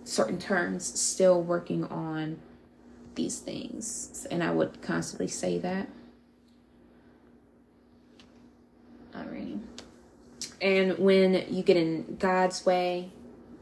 certain 0.04 0.38
terms 0.38 1.00
still 1.00 1.42
working 1.42 1.86
on 1.86 2.40
these 3.16 3.40
things. 3.40 4.28
And 4.30 4.44
I 4.44 4.52
would 4.52 4.82
constantly 4.82 5.28
say 5.28 5.58
that. 5.60 5.88
Alrighty. 9.14 9.60
And 10.62 10.98
when 11.00 11.46
you 11.50 11.64
get 11.64 11.78
in 11.78 12.18
God's 12.20 12.66
way, 12.66 13.12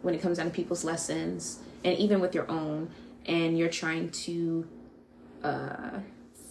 when 0.01 0.13
it 0.13 0.21
comes 0.21 0.37
down 0.37 0.47
to 0.47 0.51
people's 0.51 0.83
lessons, 0.83 1.59
and 1.83 1.97
even 1.97 2.19
with 2.19 2.35
your 2.35 2.49
own, 2.49 2.89
and 3.25 3.57
you're 3.57 3.69
trying 3.69 4.09
to 4.09 4.67
uh, 5.43 5.99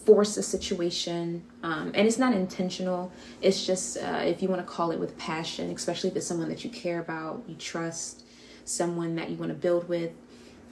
force 0.09 0.39
a 0.39 0.43
situation, 0.43 1.45
um, 1.63 1.93
and 1.95 2.09
it's 2.09 2.17
not 2.17 2.33
intentional. 2.33 3.13
It's 3.43 3.67
just 3.67 3.99
uh, 3.99 4.23
if 4.25 4.41
you 4.41 4.49
want 4.49 4.63
to 4.63 4.67
call 4.67 4.91
it 4.91 4.99
with 4.99 5.19
passion, 5.19 5.71
especially 5.71 6.09
if 6.09 6.17
it's 6.17 6.27
someone 6.27 6.49
that 6.49 6.65
you 6.65 6.71
care 6.71 6.99
about, 6.99 7.45
you 7.47 7.55
trust, 7.57 8.25
someone 8.65 9.17
that 9.17 9.29
you 9.29 9.37
want 9.37 9.51
to 9.51 9.55
build 9.55 9.87
with, 9.87 10.13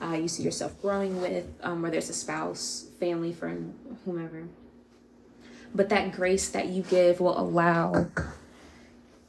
uh, 0.01 0.15
you 0.15 0.27
see 0.27 0.43
yourself 0.43 0.81
growing 0.81 1.21
with, 1.21 1.45
um, 1.63 1.83
whether 1.83 1.99
it's 1.99 2.09
a 2.09 2.15
spouse, 2.15 2.87
family, 2.99 3.31
friend, 3.31 3.75
whomever. 4.07 4.49
But 5.75 5.91
that 5.91 6.13
grace 6.13 6.49
that 6.49 6.69
you 6.69 6.83
give 6.85 7.21
will 7.21 7.39
allow, 7.39 8.07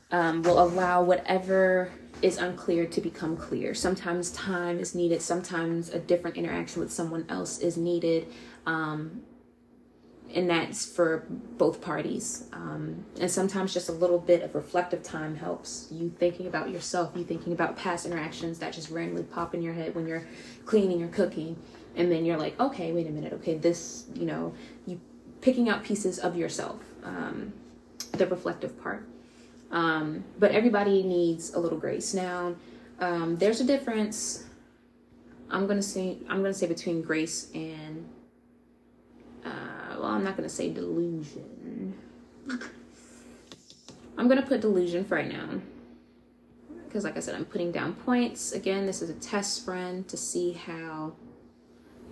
um, 0.10 0.42
will 0.42 0.64
allow 0.64 1.04
whatever 1.04 1.92
is 2.22 2.38
unclear 2.38 2.86
to 2.86 3.02
become 3.02 3.36
clear. 3.36 3.74
Sometimes 3.74 4.32
time 4.32 4.80
is 4.80 4.96
needed. 4.96 5.22
Sometimes 5.22 5.90
a 5.90 6.00
different 6.00 6.38
interaction 6.38 6.82
with 6.82 6.94
someone 6.94 7.26
else 7.28 7.60
is 7.60 7.76
needed. 7.76 8.28
Um, 8.66 9.24
and 10.34 10.50
that's 10.50 10.86
for 10.86 11.26
both 11.58 11.82
parties. 11.82 12.46
Um, 12.52 13.06
and 13.20 13.30
sometimes 13.32 13.74
just 13.74 13.90
a 13.90 13.94
little 13.94 14.20
bit 14.20 14.44
of 14.44 14.56
reflective 14.56 15.04
time 15.04 15.36
helps 15.36 15.88
you 15.92 16.14
thinking 16.20 16.48
about 16.48 16.70
yourself, 16.70 17.12
you 17.16 17.24
thinking 17.24 17.54
about 17.54 17.78
past 17.78 18.06
interactions 18.06 18.60
that 18.60 18.74
just 18.74 18.90
randomly 18.90 19.24
pop 19.24 19.56
in 19.56 19.62
your 19.62 19.74
head 19.74 19.96
when 19.96 20.08
you're 20.08 20.28
cleaning 20.66 21.02
or 21.02 21.08
cooking. 21.08 21.58
And 21.96 22.12
then 22.12 22.26
you're 22.26 22.38
like, 22.38 22.60
okay, 22.60 22.92
wait 22.92 23.08
a 23.08 23.10
minute, 23.10 23.34
okay, 23.34 23.58
this, 23.58 24.06
you 24.14 24.26
know, 24.26 24.54
you 24.86 25.00
picking 25.42 25.70
out 25.70 25.84
pieces 25.84 26.20
of 26.20 26.36
yourself, 26.36 26.82
um, 27.04 27.54
the 28.12 28.28
reflective 28.28 28.80
part. 28.82 29.08
Um, 29.72 30.24
but 30.40 30.52
everybody 30.52 31.04
needs 31.04 31.54
a 31.54 31.60
little 31.60 31.78
grace. 31.78 32.14
Now, 32.14 32.56
um, 33.00 33.36
there's 33.38 33.62
a 33.62 33.66
difference. 33.66 34.46
I'm 35.50 35.68
gonna 35.68 35.82
say 35.82 36.18
I'm 36.30 36.42
gonna 36.42 36.54
say 36.54 36.68
between 36.68 37.02
grace 37.02 37.50
and 37.54 38.08
I'm 40.18 40.24
not 40.24 40.36
going 40.36 40.50
to 40.50 40.54
say 40.54 40.72
delusion. 40.72 41.94
I'm 44.18 44.28
going 44.28 44.42
to 44.42 44.48
put 44.48 44.62
delusion 44.62 45.06
for 45.06 45.16
right 45.16 45.32
now. 45.32 45.62
Because, 46.86 47.04
like 47.04 47.18
I 47.18 47.20
said, 47.20 47.36
I'm 47.36 47.46
putting 47.46 47.72
down 47.72 47.94
points. 47.94 48.52
Again, 48.52 48.88
this 48.88 49.04
is 49.04 49.12
a 49.12 49.14
test 49.14 49.68
run 49.68 50.06
to 50.06 50.18
see 50.18 50.54
how 50.54 51.14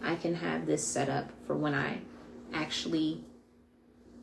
I 0.04 0.16
can 0.16 0.36
have 0.36 0.68
this 0.68 0.86
set 0.86 1.10
up 1.10 1.32
for 1.48 1.56
when 1.56 1.74
I 1.74 1.98
actually 2.54 3.24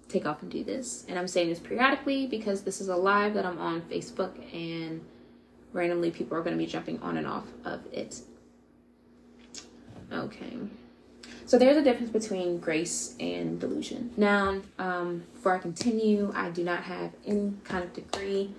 take 0.08 0.26
off 0.26 0.42
and 0.42 0.50
do 0.50 0.62
this. 0.62 1.04
And 1.08 1.18
I'm 1.18 1.26
saying 1.26 1.48
this 1.48 1.58
periodically 1.58 2.28
because 2.28 2.62
this 2.62 2.80
is 2.80 2.88
a 2.88 2.96
live 2.96 3.34
that 3.34 3.44
I'm 3.44 3.58
on 3.58 3.80
Facebook 3.82 4.32
and 4.54 5.04
randomly 5.72 6.12
people 6.12 6.36
are 6.36 6.42
going 6.42 6.56
to 6.56 6.64
be 6.64 6.70
jumping 6.70 7.00
on 7.00 7.16
and 7.16 7.26
off 7.26 7.46
of 7.64 7.80
it. 7.92 8.20
Okay. 10.12 10.52
So 11.44 11.58
there's 11.58 11.76
a 11.76 11.82
difference 11.82 12.10
between 12.10 12.58
grace 12.58 13.14
and 13.20 13.60
delusion. 13.60 14.10
Now, 14.16 14.62
um, 14.78 15.24
before 15.34 15.54
I 15.54 15.58
continue, 15.58 16.32
I 16.34 16.50
do 16.50 16.64
not 16.64 16.82
have 16.84 17.12
any 17.26 17.52
kind 17.64 17.84
of 17.84 17.92
degree 17.92 18.54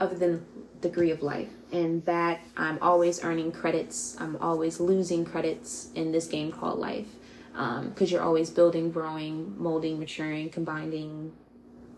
other 0.00 0.16
than 0.16 0.44
degree 0.80 1.10
of 1.10 1.22
life, 1.22 1.50
and 1.72 2.02
that 2.06 2.40
I'm 2.56 2.78
always 2.80 3.22
earning 3.22 3.52
credits. 3.52 4.16
I'm 4.18 4.36
always 4.36 4.80
losing 4.80 5.24
credits 5.24 5.90
in 5.94 6.12
this 6.12 6.26
game 6.26 6.50
called 6.50 6.78
life, 6.78 7.08
because 7.52 7.78
um, 7.78 8.06
you're 8.06 8.22
always 8.22 8.48
building, 8.48 8.90
growing, 8.90 9.54
molding, 9.60 9.98
maturing, 9.98 10.48
combining, 10.48 11.32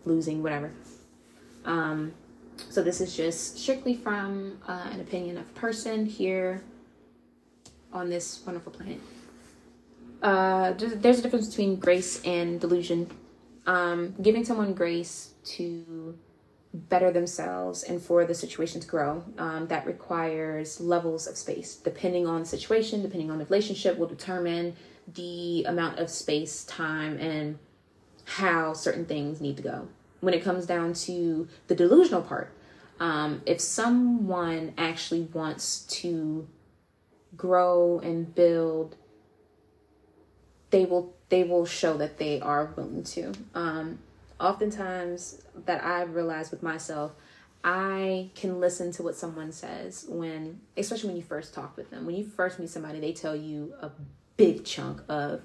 losing, 0.04 0.42
whatever. 0.42 0.72
Um, 1.64 2.12
so 2.70 2.82
this 2.82 3.00
is 3.00 3.16
just 3.16 3.58
strictly 3.58 3.94
from 3.94 4.58
uh, 4.66 4.88
an 4.90 5.00
opinion 5.00 5.36
of 5.38 5.54
person 5.54 6.06
here 6.06 6.64
on 7.92 8.10
this 8.10 8.42
wonderful 8.44 8.72
planet 8.72 8.98
uh, 10.22 10.72
there's 10.72 11.18
a 11.18 11.22
difference 11.22 11.48
between 11.48 11.76
grace 11.76 12.22
and 12.24 12.60
delusion. 12.60 13.10
Um, 13.66 14.14
giving 14.20 14.44
someone 14.44 14.74
grace 14.74 15.34
to 15.44 16.18
better 16.74 17.12
themselves 17.12 17.82
and 17.82 18.00
for 18.00 18.24
the 18.24 18.34
situation 18.34 18.80
to 18.80 18.86
grow, 18.86 19.24
um, 19.38 19.66
that 19.68 19.86
requires 19.86 20.80
levels 20.80 21.26
of 21.26 21.36
space. 21.36 21.76
Depending 21.76 22.26
on 22.26 22.40
the 22.40 22.46
situation, 22.46 23.02
depending 23.02 23.30
on 23.30 23.38
the 23.38 23.44
relationship, 23.44 23.98
will 23.98 24.06
determine 24.06 24.74
the 25.14 25.64
amount 25.64 25.98
of 25.98 26.08
space, 26.08 26.64
time, 26.64 27.18
and 27.18 27.58
how 28.24 28.72
certain 28.72 29.04
things 29.04 29.40
need 29.40 29.56
to 29.56 29.62
go. 29.62 29.88
When 30.20 30.34
it 30.34 30.42
comes 30.42 30.66
down 30.66 30.94
to 30.94 31.48
the 31.66 31.74
delusional 31.74 32.22
part, 32.22 32.52
um, 33.00 33.42
if 33.46 33.60
someone 33.60 34.72
actually 34.78 35.22
wants 35.22 35.80
to 36.00 36.48
grow 37.36 37.98
and 37.98 38.32
build 38.34 38.96
they 40.72 40.86
will 40.86 41.14
they 41.28 41.44
will 41.44 41.64
show 41.64 41.96
that 41.98 42.18
they 42.18 42.40
are 42.40 42.72
willing 42.76 43.04
to. 43.04 43.32
Um, 43.54 44.00
oftentimes, 44.40 45.40
that 45.66 45.84
I've 45.84 46.14
realized 46.14 46.50
with 46.50 46.62
myself, 46.62 47.12
I 47.62 48.30
can 48.34 48.58
listen 48.58 48.90
to 48.92 49.02
what 49.02 49.14
someone 49.14 49.52
says 49.52 50.04
when, 50.08 50.60
especially 50.76 51.08
when 51.08 51.16
you 51.16 51.22
first 51.22 51.54
talk 51.54 51.76
with 51.76 51.90
them. 51.90 52.06
When 52.06 52.16
you 52.16 52.24
first 52.24 52.58
meet 52.58 52.70
somebody, 52.70 52.98
they 52.98 53.12
tell 53.12 53.36
you 53.36 53.74
a 53.80 53.90
big 54.36 54.64
chunk 54.64 55.00
of 55.08 55.42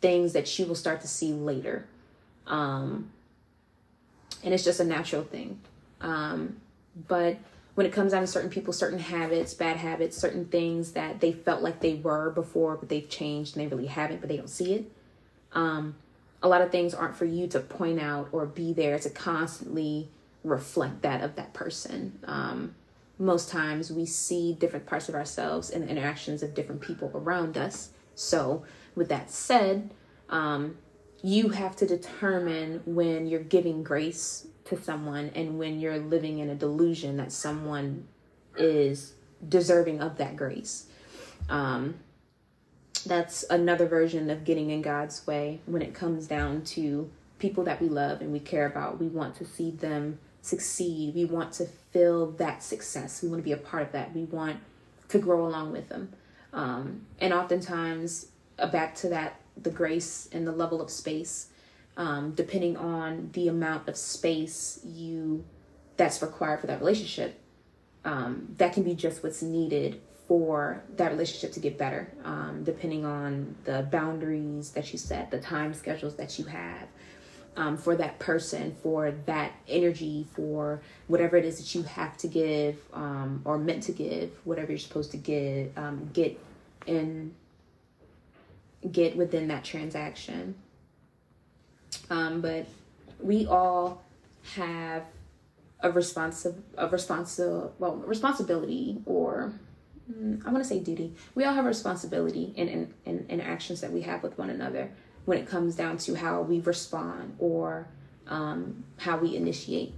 things 0.00 0.34
that 0.34 0.58
you 0.58 0.66
will 0.66 0.74
start 0.74 1.00
to 1.00 1.08
see 1.08 1.32
later. 1.32 1.86
Um, 2.46 3.10
and 4.44 4.52
it's 4.52 4.64
just 4.64 4.80
a 4.80 4.84
natural 4.84 5.22
thing. 5.22 5.60
Um, 6.00 6.60
but 7.08 7.38
when 7.74 7.86
it 7.86 7.92
comes 7.92 8.12
down 8.12 8.20
to 8.20 8.26
certain 8.26 8.50
people, 8.50 8.72
certain 8.72 8.98
habits, 8.98 9.54
bad 9.54 9.78
habits, 9.78 10.16
certain 10.16 10.44
things 10.44 10.92
that 10.92 11.20
they 11.20 11.32
felt 11.32 11.62
like 11.62 11.80
they 11.80 11.94
were 11.94 12.30
before, 12.30 12.76
but 12.76 12.88
they've 12.88 13.08
changed 13.08 13.56
and 13.56 13.64
they 13.64 13.74
really 13.74 13.88
haven't, 13.88 14.20
but 14.20 14.28
they 14.28 14.36
don't 14.36 14.50
see 14.50 14.74
it. 14.74 14.92
Um, 15.52 15.96
a 16.42 16.48
lot 16.48 16.60
of 16.60 16.70
things 16.70 16.92
aren't 16.92 17.16
for 17.16 17.24
you 17.24 17.46
to 17.48 17.60
point 17.60 18.00
out 18.00 18.28
or 18.32 18.44
be 18.46 18.72
there 18.72 18.98
to 18.98 19.08
constantly 19.08 20.08
reflect 20.44 21.02
that 21.02 21.22
of 21.22 21.36
that 21.36 21.54
person. 21.54 22.18
Um, 22.24 22.74
most 23.18 23.48
times 23.48 23.92
we 23.92 24.04
see 24.04 24.52
different 24.54 24.86
parts 24.86 25.08
of 25.08 25.14
ourselves 25.14 25.70
in 25.70 25.82
the 25.82 25.88
interactions 25.88 26.42
of 26.42 26.54
different 26.54 26.80
people 26.80 27.10
around 27.14 27.56
us. 27.56 27.90
So, 28.14 28.64
with 28.94 29.08
that 29.08 29.30
said, 29.30 29.90
um, 30.28 30.76
you 31.22 31.50
have 31.50 31.76
to 31.76 31.86
determine 31.86 32.82
when 32.84 33.26
you're 33.26 33.40
giving 33.40 33.82
grace 33.82 34.46
to 34.64 34.80
someone 34.80 35.30
and 35.34 35.58
when 35.58 35.80
you're 35.80 35.98
living 35.98 36.38
in 36.38 36.48
a 36.48 36.54
delusion 36.54 37.16
that 37.16 37.32
someone 37.32 38.06
is 38.56 39.14
deserving 39.46 40.00
of 40.00 40.16
that 40.18 40.36
grace. 40.36 40.86
Um, 41.48 41.96
that's 43.04 43.44
another 43.50 43.86
version 43.86 44.30
of 44.30 44.44
getting 44.44 44.70
in 44.70 44.82
God's 44.82 45.26
way 45.26 45.60
when 45.66 45.82
it 45.82 45.94
comes 45.94 46.26
down 46.26 46.62
to 46.62 47.10
people 47.38 47.64
that 47.64 47.80
we 47.80 47.88
love 47.88 48.20
and 48.20 48.32
we 48.32 48.38
care 48.38 48.66
about. 48.66 49.00
We 49.00 49.08
want 49.08 49.34
to 49.36 49.44
see 49.44 49.70
them 49.70 50.18
succeed. 50.42 51.14
We 51.14 51.24
want 51.24 51.52
to 51.54 51.66
feel 51.66 52.30
that 52.32 52.62
success. 52.62 53.22
We 53.22 53.28
want 53.28 53.40
to 53.40 53.44
be 53.44 53.52
a 53.52 53.56
part 53.56 53.82
of 53.82 53.92
that. 53.92 54.14
We 54.14 54.24
want 54.24 54.58
to 55.08 55.18
grow 55.18 55.46
along 55.46 55.72
with 55.72 55.88
them. 55.88 56.12
Um, 56.52 57.06
and 57.20 57.32
oftentimes, 57.32 58.26
uh, 58.58 58.66
back 58.66 58.94
to 58.96 59.08
that, 59.08 59.40
the 59.60 59.70
grace 59.70 60.28
and 60.32 60.46
the 60.46 60.52
level 60.52 60.80
of 60.80 60.90
space 60.90 61.48
um, 61.96 62.32
depending 62.32 62.76
on 62.76 63.30
the 63.32 63.48
amount 63.48 63.88
of 63.88 63.96
space 63.96 64.80
you 64.84 65.44
that's 65.96 66.22
required 66.22 66.60
for 66.60 66.66
that 66.66 66.80
relationship. 66.80 67.38
Um, 68.04 68.54
that 68.58 68.72
can 68.72 68.82
be 68.82 68.94
just 68.94 69.22
what's 69.22 69.42
needed 69.42 70.00
for 70.26 70.82
that 70.96 71.12
relationship 71.12 71.52
to 71.52 71.60
get 71.60 71.78
better, 71.78 72.12
um, 72.24 72.64
depending 72.64 73.04
on 73.04 73.54
the 73.64 73.86
boundaries 73.90 74.70
that 74.70 74.92
you 74.92 74.98
set, 74.98 75.30
the 75.30 75.38
time 75.38 75.74
schedules 75.74 76.16
that 76.16 76.38
you 76.38 76.46
have 76.46 76.88
um, 77.56 77.76
for 77.76 77.96
that 77.96 78.18
person, 78.18 78.74
for 78.82 79.10
that 79.26 79.52
energy, 79.68 80.26
for 80.34 80.80
whatever 81.06 81.36
it 81.36 81.44
is 81.44 81.58
that 81.58 81.74
you 81.74 81.82
have 81.82 82.16
to 82.18 82.28
give 82.28 82.78
um, 82.92 83.42
or 83.44 83.58
meant 83.58 83.82
to 83.84 83.92
give, 83.92 84.30
whatever 84.44 84.72
you're 84.72 84.78
supposed 84.78 85.10
to 85.10 85.16
give, 85.16 85.76
um, 85.76 86.08
get 86.12 86.38
in, 86.86 87.34
get 88.90 89.16
within 89.16 89.48
that 89.48 89.64
transaction. 89.64 90.54
Um, 92.10 92.40
but 92.40 92.66
we 93.20 93.46
all 93.46 94.02
have 94.54 95.04
a 95.80 95.90
responsive 95.90 96.56
a 96.78 96.88
responsible 96.88 97.74
well 97.78 97.96
responsibility 97.96 99.00
or 99.06 99.52
mm, 100.10 100.44
I 100.46 100.50
want 100.50 100.62
to 100.62 100.68
say 100.68 100.78
duty. 100.80 101.14
We 101.34 101.44
all 101.44 101.54
have 101.54 101.64
responsibility 101.64 102.52
in, 102.56 102.68
in, 102.68 102.94
in 103.04 103.26
interactions 103.28 103.80
that 103.80 103.92
we 103.92 104.02
have 104.02 104.22
with 104.22 104.38
one 104.38 104.50
another 104.50 104.90
when 105.24 105.38
it 105.38 105.46
comes 105.48 105.76
down 105.76 105.98
to 105.98 106.14
how 106.14 106.42
we 106.42 106.60
respond 106.60 107.36
or 107.38 107.88
um, 108.28 108.84
how 108.98 109.16
we 109.18 109.36
initiate. 109.36 109.94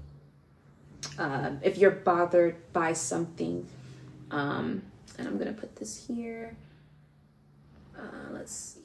uh, 1.18 1.50
if 1.62 1.78
you're 1.78 1.90
bothered 1.90 2.56
by 2.73 2.92
something, 2.92 3.66
um, 4.30 4.82
and 5.18 5.28
I'm 5.28 5.38
gonna 5.38 5.52
put 5.52 5.76
this 5.76 6.06
here. 6.06 6.56
Uh, 7.96 8.32
let's 8.32 8.52
see. 8.52 8.83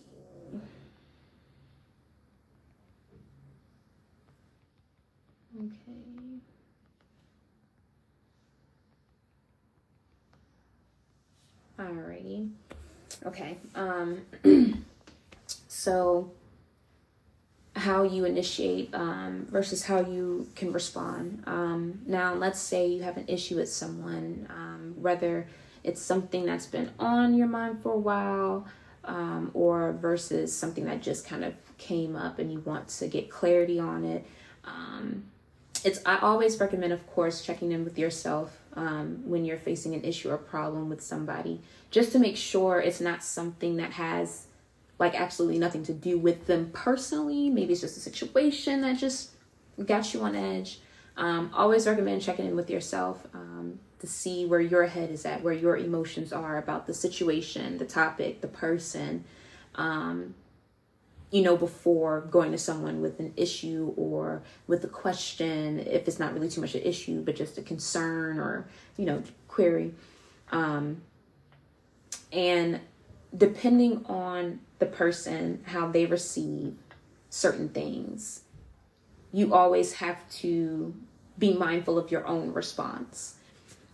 Okay. 5.58 6.00
Alrighty. 11.80 12.50
Okay. 13.26 13.58
Um, 13.74 14.22
so 15.68 16.32
how 17.76 18.04
you 18.04 18.26
initiate 18.26 18.94
um, 18.94 19.48
versus 19.50 19.84
how 19.84 20.02
you 20.02 20.48
can 20.56 20.74
respond. 20.74 21.44
Um, 21.48 22.02
now, 22.06 22.34
let's 22.34 22.60
say 22.60 22.88
you 22.88 23.02
have 23.04 23.18
an 23.18 23.26
issue 23.28 23.56
with 23.56 23.70
someone, 23.70 24.48
um, 24.50 24.96
whether 24.98 25.48
it's 25.84 26.02
something 26.02 26.46
that's 26.46 26.66
been 26.66 26.92
on 27.00 27.34
your 27.34 27.48
mind 27.48 27.82
for 27.82 27.94
a 27.94 27.98
while, 27.98 28.68
um, 29.06 29.50
or 29.54 29.94
versus 29.94 30.56
something 30.56 30.86
that 30.86 31.02
just 31.02 31.26
kind 31.26 31.44
of 31.46 31.54
came 31.78 32.16
up 32.16 32.38
and 32.38 32.52
you 32.52 32.60
want 32.60 32.90
to 32.90 33.08
get 33.08 33.30
clarity 33.30 33.80
on 33.80 34.04
it. 34.04 34.26
Um, 34.66 35.24
it's 35.86 36.00
I 36.06 36.18
always 36.18 36.60
recommend, 36.60 36.94
of 36.94 37.06
course, 37.08 37.42
checking 37.42 37.72
in 37.72 37.84
with 37.84 37.98
yourself 37.98 38.58
um, 38.74 39.22
when 39.26 39.46
you're 39.46 39.58
facing 39.58 39.94
an 39.94 40.04
issue 40.04 40.30
or 40.30 40.38
problem 40.38 40.90
with 40.90 41.02
somebody, 41.02 41.62
just 41.92 42.12
to 42.14 42.20
make 42.20 42.38
sure 42.38 42.80
it's 42.80 43.02
not 43.02 43.24
something 43.24 43.78
that 43.78 43.94
has 43.94 44.48
like 45.00 45.20
absolutely 45.20 45.60
nothing 45.60 45.84
to 45.84 45.94
do 45.94 46.18
with 46.18 46.46
them 46.46 46.70
personally. 46.74 47.50
Maybe 47.50 47.72
it's 47.72 47.82
just 47.82 47.98
a 47.98 48.02
situation 48.02 48.82
that 48.82 48.98
just 48.98 49.32
got 49.86 50.14
you 50.14 50.22
on 50.22 50.36
edge. 50.36 50.80
Um, 51.18 51.52
always 51.54 51.88
recommend 51.88 52.22
checking 52.22 52.46
in 52.46 52.56
with 52.56 52.70
yourself 52.70 53.26
um, 53.34 53.80
to 54.00 54.08
see 54.08 54.46
where 54.46 54.62
your 54.62 54.86
head 54.86 55.10
is 55.10 55.26
at, 55.26 55.44
where 55.44 55.54
your 55.54 55.78
emotions 55.78 56.32
are 56.32 56.58
about 56.58 56.88
the 56.88 56.94
situation, 56.94 57.78
the 57.78 57.86
topic, 57.86 58.42
the 58.42 58.48
person. 58.48 59.26
Um, 59.76 60.36
you 61.32 61.44
know, 61.44 61.56
before 61.56 62.22
going 62.22 62.52
to 62.52 62.58
someone 62.58 63.02
with 63.02 63.20
an 63.20 63.34
issue 63.36 63.94
or 63.96 64.42
with 64.68 64.84
a 64.84 64.88
question, 64.88 65.80
if 65.80 66.08
it's 66.08 66.20
not 66.20 66.34
really 66.34 66.50
too 66.50 66.62
much 66.62 66.74
an 66.74 66.82
issue, 66.82 67.22
but 67.24 67.36
just 67.36 67.58
a 67.58 67.62
concern 67.62 68.40
or, 68.40 68.68
you 68.98 69.06
know, 69.06 69.22
query. 69.48 69.94
Um, 70.52 71.02
and 72.32 72.80
depending 73.36 74.06
on 74.08 74.60
the 74.80 74.88
person, 74.88 75.64
how 75.68 75.88
they 75.88 76.06
receive 76.06 76.76
certain 77.30 77.70
things, 77.70 78.42
you 79.32 79.54
always 79.54 79.94
have 79.94 80.28
to 80.30 80.96
be 81.38 81.54
mindful 81.54 82.00
of 82.00 82.12
your 82.12 82.26
own 82.28 82.54
response. 82.54 83.36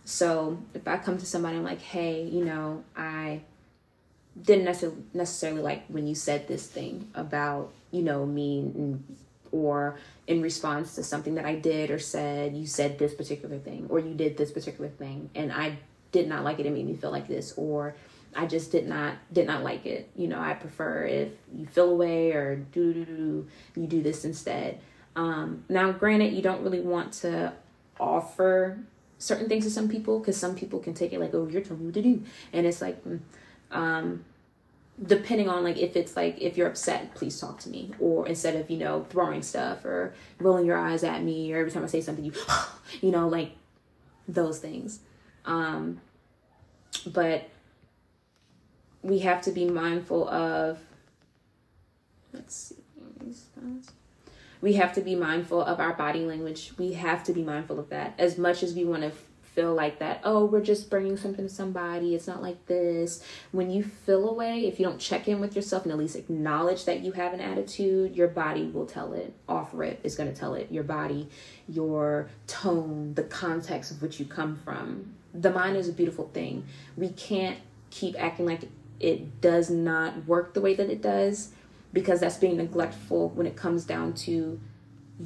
So 0.06 0.58
if 0.72 0.88
I 0.88 0.96
come 0.96 1.18
to 1.18 1.26
somebody, 1.26 1.56
I'm 1.56 1.64
like, 1.64 1.82
hey, 1.82 2.22
you 2.22 2.44
know, 2.44 2.84
I 2.96 3.42
didn't 4.42 4.64
necessarily 5.14 5.62
like 5.62 5.84
when 5.88 6.06
you 6.06 6.14
said 6.14 6.46
this 6.48 6.66
thing 6.66 7.10
about, 7.14 7.72
you 7.90 8.02
know, 8.02 8.26
me 8.26 8.98
or 9.52 9.98
in 10.26 10.42
response 10.42 10.94
to 10.96 11.02
something 11.02 11.36
that 11.36 11.44
I 11.44 11.54
did 11.54 11.90
or 11.90 11.98
said, 11.98 12.54
you 12.56 12.66
said 12.66 12.98
this 12.98 13.14
particular 13.14 13.58
thing 13.58 13.86
or 13.88 13.98
you 13.98 14.14
did 14.14 14.36
this 14.36 14.50
particular 14.50 14.90
thing 14.90 15.30
and 15.34 15.52
I 15.52 15.78
did 16.12 16.28
not 16.28 16.44
like 16.44 16.58
it. 16.58 16.66
It 16.66 16.72
made 16.72 16.86
me 16.86 16.94
feel 16.94 17.10
like 17.10 17.28
this 17.28 17.54
or 17.56 17.94
I 18.34 18.46
just 18.46 18.70
did 18.70 18.86
not 18.86 19.14
did 19.32 19.46
not 19.46 19.62
like 19.62 19.86
it. 19.86 20.10
You 20.14 20.28
know, 20.28 20.38
I 20.38 20.54
prefer 20.54 21.04
if 21.06 21.30
you 21.56 21.66
feel 21.66 21.90
away 21.90 22.32
or 22.32 22.56
do 22.56 22.92
do 22.92 23.04
do 23.04 23.48
you 23.74 23.86
do 23.86 24.02
this 24.02 24.24
instead. 24.24 24.80
Um, 25.14 25.64
now, 25.70 25.92
granted, 25.92 26.34
you 26.34 26.42
don't 26.42 26.62
really 26.62 26.80
want 26.80 27.14
to 27.14 27.54
offer 27.98 28.78
certain 29.18 29.48
things 29.48 29.64
to 29.64 29.70
some 29.70 29.88
people 29.88 30.18
because 30.18 30.36
some 30.36 30.54
people 30.54 30.78
can 30.78 30.92
take 30.92 31.14
it 31.14 31.20
like, 31.20 31.32
oh, 31.32 31.48
you're 31.48 31.62
telling 31.62 31.80
me 31.80 31.86
what 31.86 31.94
to 31.94 32.02
do, 32.02 32.22
and 32.52 32.66
it's 32.66 32.82
like, 32.82 33.02
mm, 33.02 33.20
um, 33.70 34.24
depending 35.04 35.48
on 35.48 35.64
like 35.64 35.76
if 35.76 35.96
it's 35.96 36.16
like 36.16 36.40
if 36.40 36.56
you're 36.56 36.68
upset, 36.68 37.14
please 37.14 37.38
talk 37.40 37.58
to 37.60 37.68
me, 37.68 37.92
or 37.98 38.26
instead 38.26 38.56
of 38.56 38.70
you 38.70 38.78
know 38.78 39.06
throwing 39.10 39.42
stuff 39.42 39.84
or 39.84 40.14
rolling 40.38 40.66
your 40.66 40.78
eyes 40.78 41.04
at 41.04 41.22
me, 41.22 41.52
or 41.52 41.58
every 41.58 41.70
time 41.70 41.84
I 41.84 41.86
say 41.86 42.00
something, 42.00 42.24
you, 42.24 42.32
you 43.00 43.10
know, 43.10 43.28
like 43.28 43.52
those 44.28 44.58
things. 44.58 45.00
Um, 45.44 46.00
but 47.06 47.48
we 49.02 49.20
have 49.20 49.42
to 49.42 49.52
be 49.52 49.66
mindful 49.66 50.28
of 50.28 50.78
let's 52.32 52.54
see 52.54 52.76
we 54.60 54.74
have 54.74 54.92
to 54.94 55.00
be 55.00 55.14
mindful 55.14 55.62
of 55.62 55.80
our 55.80 55.92
body 55.92 56.24
language. 56.24 56.72
We 56.78 56.94
have 56.94 57.22
to 57.24 57.32
be 57.32 57.42
mindful 57.42 57.78
of 57.78 57.90
that. 57.90 58.14
As 58.18 58.38
much 58.38 58.62
as 58.62 58.74
we 58.74 58.84
want 58.84 59.02
to 59.02 59.12
feel 59.56 59.74
like 59.74 59.98
that 59.98 60.20
oh 60.22 60.44
we're 60.44 60.62
just 60.62 60.88
bringing 60.88 61.16
something 61.16 61.48
to 61.48 61.52
somebody 61.52 62.14
it's 62.14 62.28
not 62.28 62.42
like 62.42 62.64
this. 62.66 63.24
When 63.50 63.70
you 63.70 63.82
feel 63.82 64.28
away 64.28 64.66
if 64.66 64.78
you 64.78 64.86
don't 64.86 65.00
check 65.00 65.26
in 65.26 65.40
with 65.40 65.56
yourself 65.56 65.82
and 65.82 65.92
at 65.92 65.98
least 65.98 66.14
acknowledge 66.14 66.84
that 66.84 67.00
you 67.00 67.10
have 67.12 67.32
an 67.32 67.40
attitude 67.40 68.14
your 68.14 68.28
body 68.28 68.66
will 68.66 68.86
tell 68.86 69.12
it 69.14 69.34
off 69.48 69.70
rip 69.72 69.98
is 70.04 70.14
going 70.14 70.32
to 70.32 70.38
tell 70.38 70.54
it. 70.54 70.70
Your 70.70 70.84
body 70.84 71.28
your 71.66 72.28
tone 72.46 73.14
the 73.14 73.24
context 73.24 73.90
of 73.90 74.02
which 74.02 74.20
you 74.20 74.26
come 74.26 74.56
from. 74.56 75.14
The 75.34 75.50
mind 75.50 75.76
is 75.76 75.88
a 75.88 75.92
beautiful 75.92 76.28
thing. 76.32 76.64
We 76.96 77.08
can't 77.08 77.58
keep 77.90 78.14
acting 78.22 78.46
like 78.46 78.68
it 79.00 79.40
does 79.40 79.70
not 79.70 80.26
work 80.26 80.54
the 80.54 80.60
way 80.60 80.74
that 80.74 80.90
it 80.90 81.02
does 81.02 81.50
because 81.92 82.20
that's 82.20 82.36
being 82.36 82.58
neglectful 82.58 83.30
when 83.30 83.46
it 83.46 83.56
comes 83.56 83.84
down 83.84 84.12
to 84.12 84.60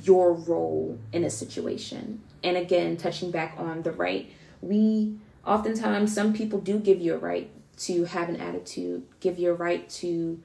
your 0.03 0.33
role 0.33 0.99
in 1.13 1.25
a 1.25 1.31
situation. 1.31 2.23
And 2.43 2.57
again, 2.57 2.97
touching 2.97 3.31
back 3.31 3.55
on 3.59 3.83
the 3.83 3.93
right, 3.93 4.31
we 4.61 5.17
oftentimes, 5.47 6.15
some 6.15 6.33
people 6.33 6.61
do 6.61 6.79
give 6.79 7.01
you 7.01 7.15
a 7.15 7.19
right 7.19 7.51
to 7.79 8.05
have 8.05 8.29
an 8.29 8.37
attitude, 8.37 9.05
give 9.21 9.39
you 9.39 9.51
a 9.51 9.55
right 9.55 9.89
to 9.89 10.41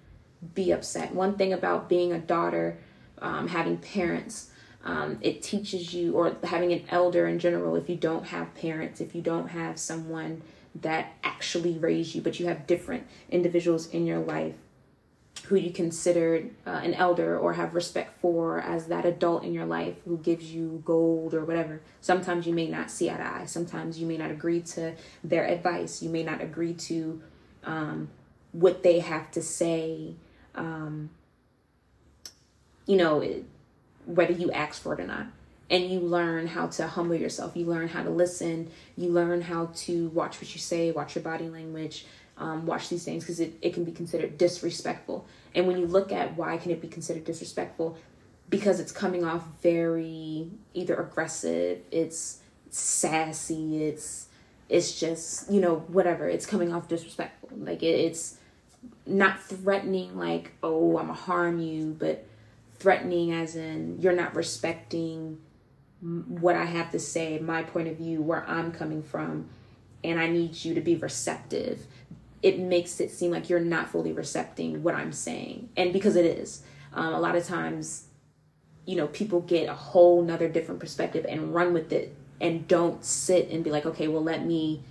be 0.54 0.72
upset. 0.72 1.14
One 1.14 1.38
thing 1.38 1.54
about 1.54 1.90
being 1.90 2.12
a 2.12 2.20
daughter, 2.20 2.78
um, 3.22 3.48
having 3.48 3.78
parents, 3.78 4.50
um, 4.84 5.18
it 5.22 5.42
teaches 5.42 5.94
you, 5.94 6.14
or 6.14 6.36
having 6.44 6.72
an 6.72 6.84
elder 6.90 7.28
in 7.28 7.40
general, 7.40 7.76
if 7.76 7.90
you 7.90 7.96
don't 7.96 8.28
have 8.28 8.54
parents, 8.56 9.02
if 9.02 9.16
you 9.16 9.22
don't 9.22 9.50
have 9.50 9.80
someone 9.80 10.42
that 10.82 11.14
actually 11.24 11.78
raised 11.78 12.16
you, 12.16 12.22
but 12.22 12.40
you 12.40 12.48
have 12.48 12.68
different 12.68 13.06
individuals 13.30 13.88
in 13.88 14.06
your 14.06 14.20
life 14.20 14.56
who 15.48 15.56
you 15.56 15.72
consider 15.72 16.46
uh, 16.66 16.70
an 16.70 16.94
elder 16.94 17.38
or 17.38 17.54
have 17.54 17.76
respect 17.76 18.20
for 18.20 18.60
as 18.60 18.88
that 18.88 19.06
adult 19.06 19.44
in 19.44 19.54
your 19.54 19.66
life 19.66 19.96
who 20.06 20.18
gives 20.18 20.52
you 20.52 20.82
gold 20.86 21.34
or 21.34 21.46
whatever. 21.46 21.82
Sometimes 22.02 22.48
you 22.48 22.54
may 22.54 22.68
not 22.68 22.90
see 22.90 23.10
eye 23.10 23.18
to 23.18 23.26
eye. 23.26 23.46
Sometimes 23.46 24.00
you 24.00 24.08
may 24.08 24.18
not 24.18 24.32
agree 24.32 24.62
to 24.62 24.94
their 25.24 25.46
advice. 25.46 26.02
You 26.02 26.10
may 26.10 26.24
not 26.24 26.42
agree 26.42 26.74
to 26.74 27.22
um, 27.64 28.10
what 28.52 28.84
they 28.84 29.00
have 29.00 29.32
to 29.32 29.42
say. 29.42 30.16
Um, 30.56 31.10
you 32.86 32.98
know, 32.98 33.24
whether 34.06 34.34
you 34.34 34.52
ask 34.52 34.82
for 34.82 34.94
it 34.94 35.00
or 35.00 35.08
not 35.08 35.28
and 35.70 35.90
you 35.90 36.00
learn 36.00 36.48
how 36.48 36.68
to 36.68 36.88
humble 36.88 37.16
yourself 37.16 37.56
you 37.56 37.66
learn 37.66 37.88
how 37.88 38.04
to 38.04 38.10
listen 38.10 38.70
you 38.96 39.10
learn 39.10 39.42
how 39.42 39.68
to 39.74 40.10
watch 40.10 40.40
what 40.40 40.54
you 40.54 40.60
say 40.60 40.92
watch 40.92 41.16
your 41.16 41.24
body 41.24 41.50
language 41.50 42.06
um, 42.38 42.66
watch 42.66 42.90
these 42.90 43.04
things 43.04 43.24
because 43.24 43.40
it, 43.40 43.54
it 43.62 43.74
can 43.74 43.84
be 43.84 43.92
considered 43.92 44.38
disrespectful 44.38 45.26
and 45.54 45.68
when 45.68 45.78
you 45.78 45.86
look 45.86 46.12
at 46.12 46.36
why 46.38 46.58
can 46.58 46.72
it 46.72 46.82
be 46.82 46.88
considered 46.88 47.24
disrespectful 47.24 47.98
because 48.50 48.80
it's 48.80 48.92
coming 48.92 49.24
off 49.24 49.44
very 49.62 50.50
either 50.74 50.96
aggressive 50.96 51.80
it's 51.92 52.42
sassy 52.70 53.86
it's 53.86 54.28
it's 54.68 55.00
just 55.00 55.50
you 55.52 55.62
know 55.62 55.78
whatever 55.88 56.28
it's 56.28 56.46
coming 56.46 56.74
off 56.74 56.88
disrespectful 56.88 57.50
like 57.58 57.82
it, 57.82 57.88
it's 57.88 58.38
not 59.06 59.42
threatening 59.42 60.18
like 60.18 60.52
oh 60.62 60.98
i'm 60.98 61.08
gonna 61.08 61.14
harm 61.18 61.60
you 61.60 61.96
but 61.98 62.26
threatening 62.78 63.32
as 63.32 63.56
in 63.56 63.98
you're 64.02 64.14
not 64.14 64.36
respecting 64.36 65.38
what 66.02 66.56
I 66.56 66.66
have 66.66 66.92
to 66.92 67.00
say, 67.00 67.40
my 67.40 67.64
point 67.64 67.88
of 67.88 67.98
view, 67.98 68.22
where 68.22 68.48
I'm 68.48 68.72
coming 68.72 69.02
from, 69.02 69.50
and 70.04 70.20
I 70.20 70.28
need 70.28 70.64
you 70.64 70.76
to 70.76 70.82
be 70.82 70.96
receptive. 70.96 71.86
It 72.46 72.60
makes 72.60 73.00
it 73.00 73.10
seem 73.10 73.32
like 73.32 73.50
you're 73.50 73.60
not 73.60 73.90
fully 73.90 74.14
recepting 74.14 74.84
what 74.84 74.94
I'm 74.94 75.12
saying. 75.12 75.70
And 75.76 75.92
because 75.92 76.16
it 76.16 76.26
is, 76.26 76.62
um, 76.94 77.16
a 77.16 77.20
lot 77.20 77.36
of 77.36 77.44
times, 77.44 78.06
you 78.86 78.96
know, 78.96 79.08
people 79.08 79.42
get 79.42 79.68
a 79.68 79.74
whole 79.74 80.22
nother 80.22 80.48
different 80.48 80.80
perspective 80.80 81.26
and 81.28 81.56
run 81.56 81.74
with 81.74 81.92
it 81.92 82.16
and 82.40 82.68
don't 82.68 83.04
sit 83.04 83.50
and 83.50 83.64
be 83.64 83.72
like, 83.72 83.88
okay, 83.88 84.08
well, 84.08 84.22
let 84.24 84.46
me 84.46 84.84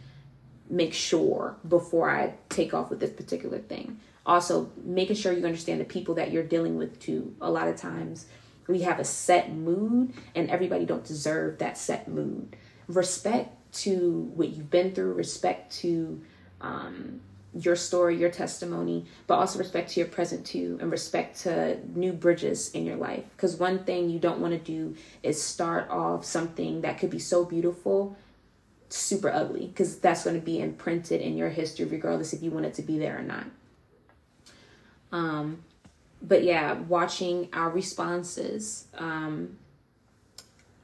make 0.68 0.92
sure 0.92 1.54
before 1.68 2.10
I 2.10 2.34
take 2.48 2.74
off 2.74 2.90
with 2.90 2.98
this 2.98 3.12
particular 3.12 3.58
thing. 3.58 4.00
Also, 4.26 4.72
making 4.82 5.14
sure 5.14 5.32
you 5.32 5.46
understand 5.46 5.80
the 5.80 5.84
people 5.84 6.16
that 6.16 6.32
you're 6.32 6.42
dealing 6.42 6.76
with 6.76 6.98
too. 6.98 7.36
A 7.40 7.50
lot 7.50 7.68
of 7.68 7.76
times, 7.76 8.26
we 8.66 8.80
have 8.82 8.98
a 8.98 9.04
set 9.04 9.52
mood 9.52 10.12
and 10.34 10.50
everybody 10.50 10.86
don't 10.86 11.04
deserve 11.04 11.58
that 11.58 11.78
set 11.78 12.08
mood 12.08 12.56
respect 12.88 13.54
to 13.74 14.30
what 14.34 14.48
you've 14.48 14.70
been 14.70 14.92
through 14.92 15.12
respect 15.12 15.72
to 15.76 16.20
um, 16.60 17.20
your 17.54 17.76
story, 17.76 18.16
your 18.16 18.30
testimony, 18.30 19.06
but 19.26 19.36
also 19.36 19.58
respect 19.58 19.90
to 19.90 20.00
your 20.00 20.08
present 20.08 20.44
too, 20.44 20.76
and 20.80 20.90
respect 20.90 21.40
to 21.42 21.78
new 21.96 22.12
bridges 22.12 22.70
in 22.72 22.84
your 22.84 22.96
life. 22.96 23.24
Because 23.36 23.56
one 23.56 23.84
thing 23.84 24.10
you 24.10 24.18
don't 24.18 24.40
want 24.40 24.52
to 24.52 24.58
do 24.58 24.96
is 25.22 25.40
start 25.40 25.88
off 25.88 26.24
something 26.24 26.80
that 26.80 26.98
could 26.98 27.10
be 27.10 27.18
so 27.18 27.44
beautiful, 27.44 28.16
super 28.88 29.30
ugly, 29.30 29.66
because 29.66 29.98
that's 29.98 30.24
going 30.24 30.38
to 30.38 30.44
be 30.44 30.60
imprinted 30.60 31.20
in 31.20 31.36
your 31.36 31.48
history, 31.48 31.84
regardless 31.84 32.32
if 32.32 32.42
you 32.42 32.50
want 32.50 32.66
it 32.66 32.74
to 32.74 32.82
be 32.82 32.98
there 32.98 33.18
or 33.18 33.22
not. 33.22 33.44
Um, 35.12 35.62
but 36.20 36.42
yeah, 36.42 36.72
watching 36.72 37.48
our 37.52 37.70
responses. 37.70 38.86
Um, 38.98 39.58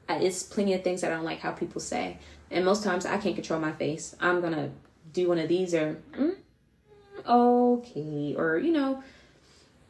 it's 0.07 0.43
plenty 0.43 0.73
of 0.73 0.83
things 0.83 1.01
that 1.01 1.11
I 1.11 1.15
don't 1.15 1.25
like 1.25 1.39
how 1.39 1.51
people 1.51 1.81
say, 1.81 2.17
and 2.49 2.63
most 2.63 2.83
times 2.83 3.05
I 3.05 3.17
can't 3.17 3.35
control 3.35 3.59
my 3.59 3.71
face. 3.73 4.15
I'm 4.19 4.41
gonna 4.41 4.71
do 5.11 5.27
one 5.27 5.39
of 5.39 5.49
these 5.49 5.73
or. 5.73 6.01
Mm, 6.17 6.35
okay, 7.27 8.35
or 8.37 8.57
you 8.57 8.71
know, 8.71 9.03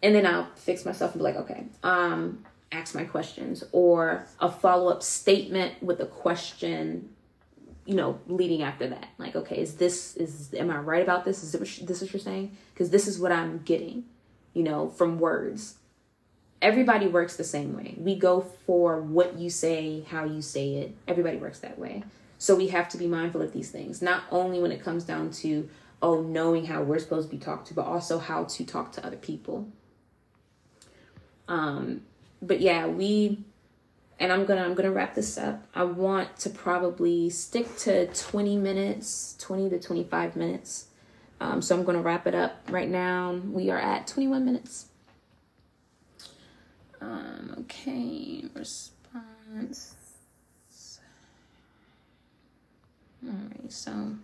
and 0.04 0.16
then 0.16 0.26
I'll 0.26 0.48
fix 0.56 0.86
myself 0.86 1.14
and 1.14 1.20
be 1.20 1.24
like, 1.24 1.36
okay, 1.36 1.66
um, 1.84 2.44
ask 2.72 2.96
my 2.96 3.04
questions 3.04 3.64
or 3.72 4.26
a 4.40 4.50
follow 4.50 4.90
up 4.90 5.04
statement 5.04 5.82
with 5.84 6.00
a 6.00 6.06
question, 6.06 7.10
you 7.86 7.96
know, 7.96 8.20
leading 8.28 8.64
after 8.64 8.88
that. 8.90 9.08
Like, 9.18 9.36
okay, 9.36 9.60
is 9.60 9.76
this 9.76 10.16
is 10.16 10.54
am 10.54 10.72
I 10.72 10.78
right 10.78 11.04
about 11.04 11.26
this? 11.26 11.44
Is 11.44 11.52
this, 11.52 11.78
this 11.80 12.02
what 12.02 12.14
you're 12.14 12.20
saying? 12.20 12.56
Because 12.74 12.90
this 12.90 13.08
is 13.08 13.20
what 13.20 13.32
I'm 13.32 13.60
getting, 13.60 14.06
you 14.54 14.64
know, 14.64 14.90
from 14.90 15.20
words. 15.20 15.76
Everybody 16.62 17.08
works 17.08 17.38
the 17.38 17.44
same 17.44 17.76
way. 17.76 17.96
We 17.98 18.16
go 18.16 18.42
for 18.42 19.02
what 19.02 19.38
you 19.40 19.50
say, 19.50 20.06
how 20.10 20.26
you 20.26 20.44
say 20.44 20.76
it. 20.76 20.96
Everybody 21.08 21.38
works 21.38 21.60
that 21.60 21.80
way. 21.80 22.04
So 22.38 22.56
we 22.56 22.68
have 22.68 22.88
to 22.90 22.98
be 22.98 23.08
mindful 23.08 23.42
of 23.42 23.54
these 23.54 23.72
things, 23.72 24.02
not 24.02 24.24
only 24.32 24.60
when 24.60 24.72
it 24.72 24.84
comes 24.84 25.04
down 25.04 25.32
to 25.32 25.70
oh, 26.02 26.22
knowing 26.22 26.66
how 26.66 26.82
we're 26.82 27.00
supposed 27.00 27.30
to 27.30 27.36
be 27.36 27.42
talked 27.42 27.68
to, 27.68 27.74
but 27.74 27.86
also 27.86 28.20
how 28.20 28.44
to 28.46 28.66
talk 28.66 28.92
to 28.94 29.06
other 29.06 29.18
people. 29.18 29.68
Um, 31.48 32.02
but 32.42 32.60
yeah, 32.62 32.88
we 32.88 33.44
and 34.22 34.32
I'm 34.32 34.46
gonna 34.46 34.64
I'm 34.64 34.76
gonna 34.76 34.92
wrap 34.92 35.16
this 35.16 35.38
up. 35.38 35.64
I 35.74 35.84
want 35.84 36.38
to 36.40 36.50
probably 36.50 37.30
stick 37.30 37.76
to 37.78 38.08
20 38.08 38.58
minutes, 38.58 39.36
20 39.40 39.70
to 39.72 39.80
25 39.80 40.36
minutes. 40.36 40.86
Um, 41.40 41.62
so 41.62 41.76
I'm 41.76 41.84
gonna 41.84 42.02
wrap 42.02 42.28
it 42.28 42.36
up 42.36 42.62
right 42.70 42.88
now. 42.88 43.34
We 43.34 43.72
are 43.72 43.80
at 43.80 44.06
21 44.08 44.46
minutes. 44.46 44.86
Um, 47.02 47.56
okay, 47.62 48.46
response. 48.54 49.96
All 53.24 53.34
right, 53.34 53.72
so 53.72 54.16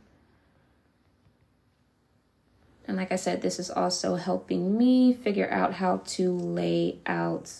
and 2.88 2.95
like 2.95 3.12
I 3.12 3.17
said, 3.17 3.41
this 3.41 3.60
is 3.60 3.69
also 3.69 4.15
helping 4.15 4.78
me 4.78 5.13
figure 5.13 5.50
out 5.52 5.73
how 5.73 5.97
to 6.06 6.32
lay 6.32 7.00
out 7.06 7.52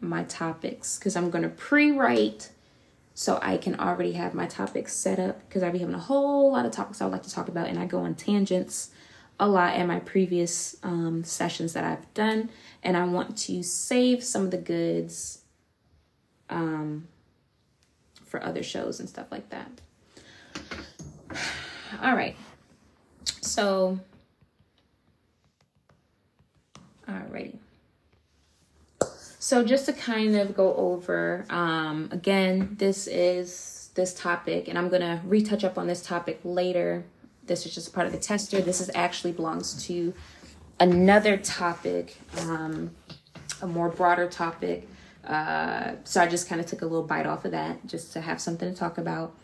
my 0.00 0.24
topics 0.24 0.98
because 0.98 1.16
I'm 1.16 1.30
going 1.30 1.42
to 1.44 1.50
pre 1.50 1.90
write 1.90 2.50
so 3.12 3.38
I 3.42 3.58
can 3.58 3.78
already 3.78 4.12
have 4.12 4.34
my 4.34 4.46
topics 4.46 4.94
set 4.94 5.20
up 5.20 5.46
because 5.46 5.62
I'll 5.62 5.70
be 5.70 5.78
having 5.78 5.94
a 5.94 6.00
whole 6.00 6.52
lot 6.52 6.66
of 6.66 6.72
topics 6.72 7.00
I 7.00 7.04
would 7.04 7.12
like 7.12 7.22
to 7.24 7.30
talk 7.30 7.48
about 7.48 7.68
and 7.68 7.78
I 7.78 7.86
go 7.86 8.00
on 8.00 8.14
tangents 8.14 8.90
a 9.38 9.48
lot 9.48 9.76
in 9.76 9.86
my 9.86 10.00
previous 10.00 10.76
um, 10.82 11.24
sessions 11.24 11.74
that 11.74 11.84
I've 11.84 12.12
done. 12.14 12.50
And 12.82 12.96
I 12.96 13.04
want 13.04 13.36
to 13.38 13.62
save 13.62 14.24
some 14.24 14.44
of 14.44 14.50
the 14.50 14.58
goods 14.58 15.42
um, 16.48 17.08
for 18.24 18.42
other 18.42 18.62
shows 18.62 18.98
and 18.98 19.08
stuff 19.08 19.30
like 19.30 19.50
that. 19.50 19.70
All 22.02 22.14
right. 22.14 22.36
So 23.42 24.00
Alrighty. 27.08 27.58
So 29.38 29.62
just 29.62 29.84
to 29.86 29.92
kind 29.92 30.36
of 30.36 30.56
go 30.56 30.74
over, 30.74 31.44
um, 31.50 32.08
again, 32.10 32.76
this 32.78 33.06
is 33.06 33.90
this 33.94 34.14
topic, 34.14 34.68
and 34.68 34.78
I'm 34.78 34.88
gonna 34.88 35.20
retouch 35.26 35.64
up 35.64 35.76
on 35.76 35.86
this 35.86 36.02
topic 36.02 36.40
later. 36.44 37.04
This 37.46 37.66
is 37.66 37.74
just 37.74 37.92
part 37.92 38.06
of 38.06 38.12
the 38.12 38.18
tester. 38.18 38.62
This 38.62 38.80
is 38.80 38.90
actually 38.94 39.32
belongs 39.32 39.84
to 39.86 40.14
another 40.80 41.36
topic, 41.36 42.16
um, 42.40 42.90
a 43.60 43.66
more 43.66 43.90
broader 43.90 44.28
topic. 44.28 44.88
Uh, 45.26 45.92
so 46.04 46.20
I 46.20 46.26
just 46.26 46.48
kind 46.48 46.60
of 46.60 46.66
took 46.66 46.82
a 46.82 46.86
little 46.86 47.06
bite 47.06 47.26
off 47.26 47.44
of 47.44 47.50
that 47.50 47.86
just 47.86 48.12
to 48.14 48.20
have 48.20 48.40
something 48.40 48.72
to 48.72 48.78
talk 48.78 48.98
about. 48.98 49.34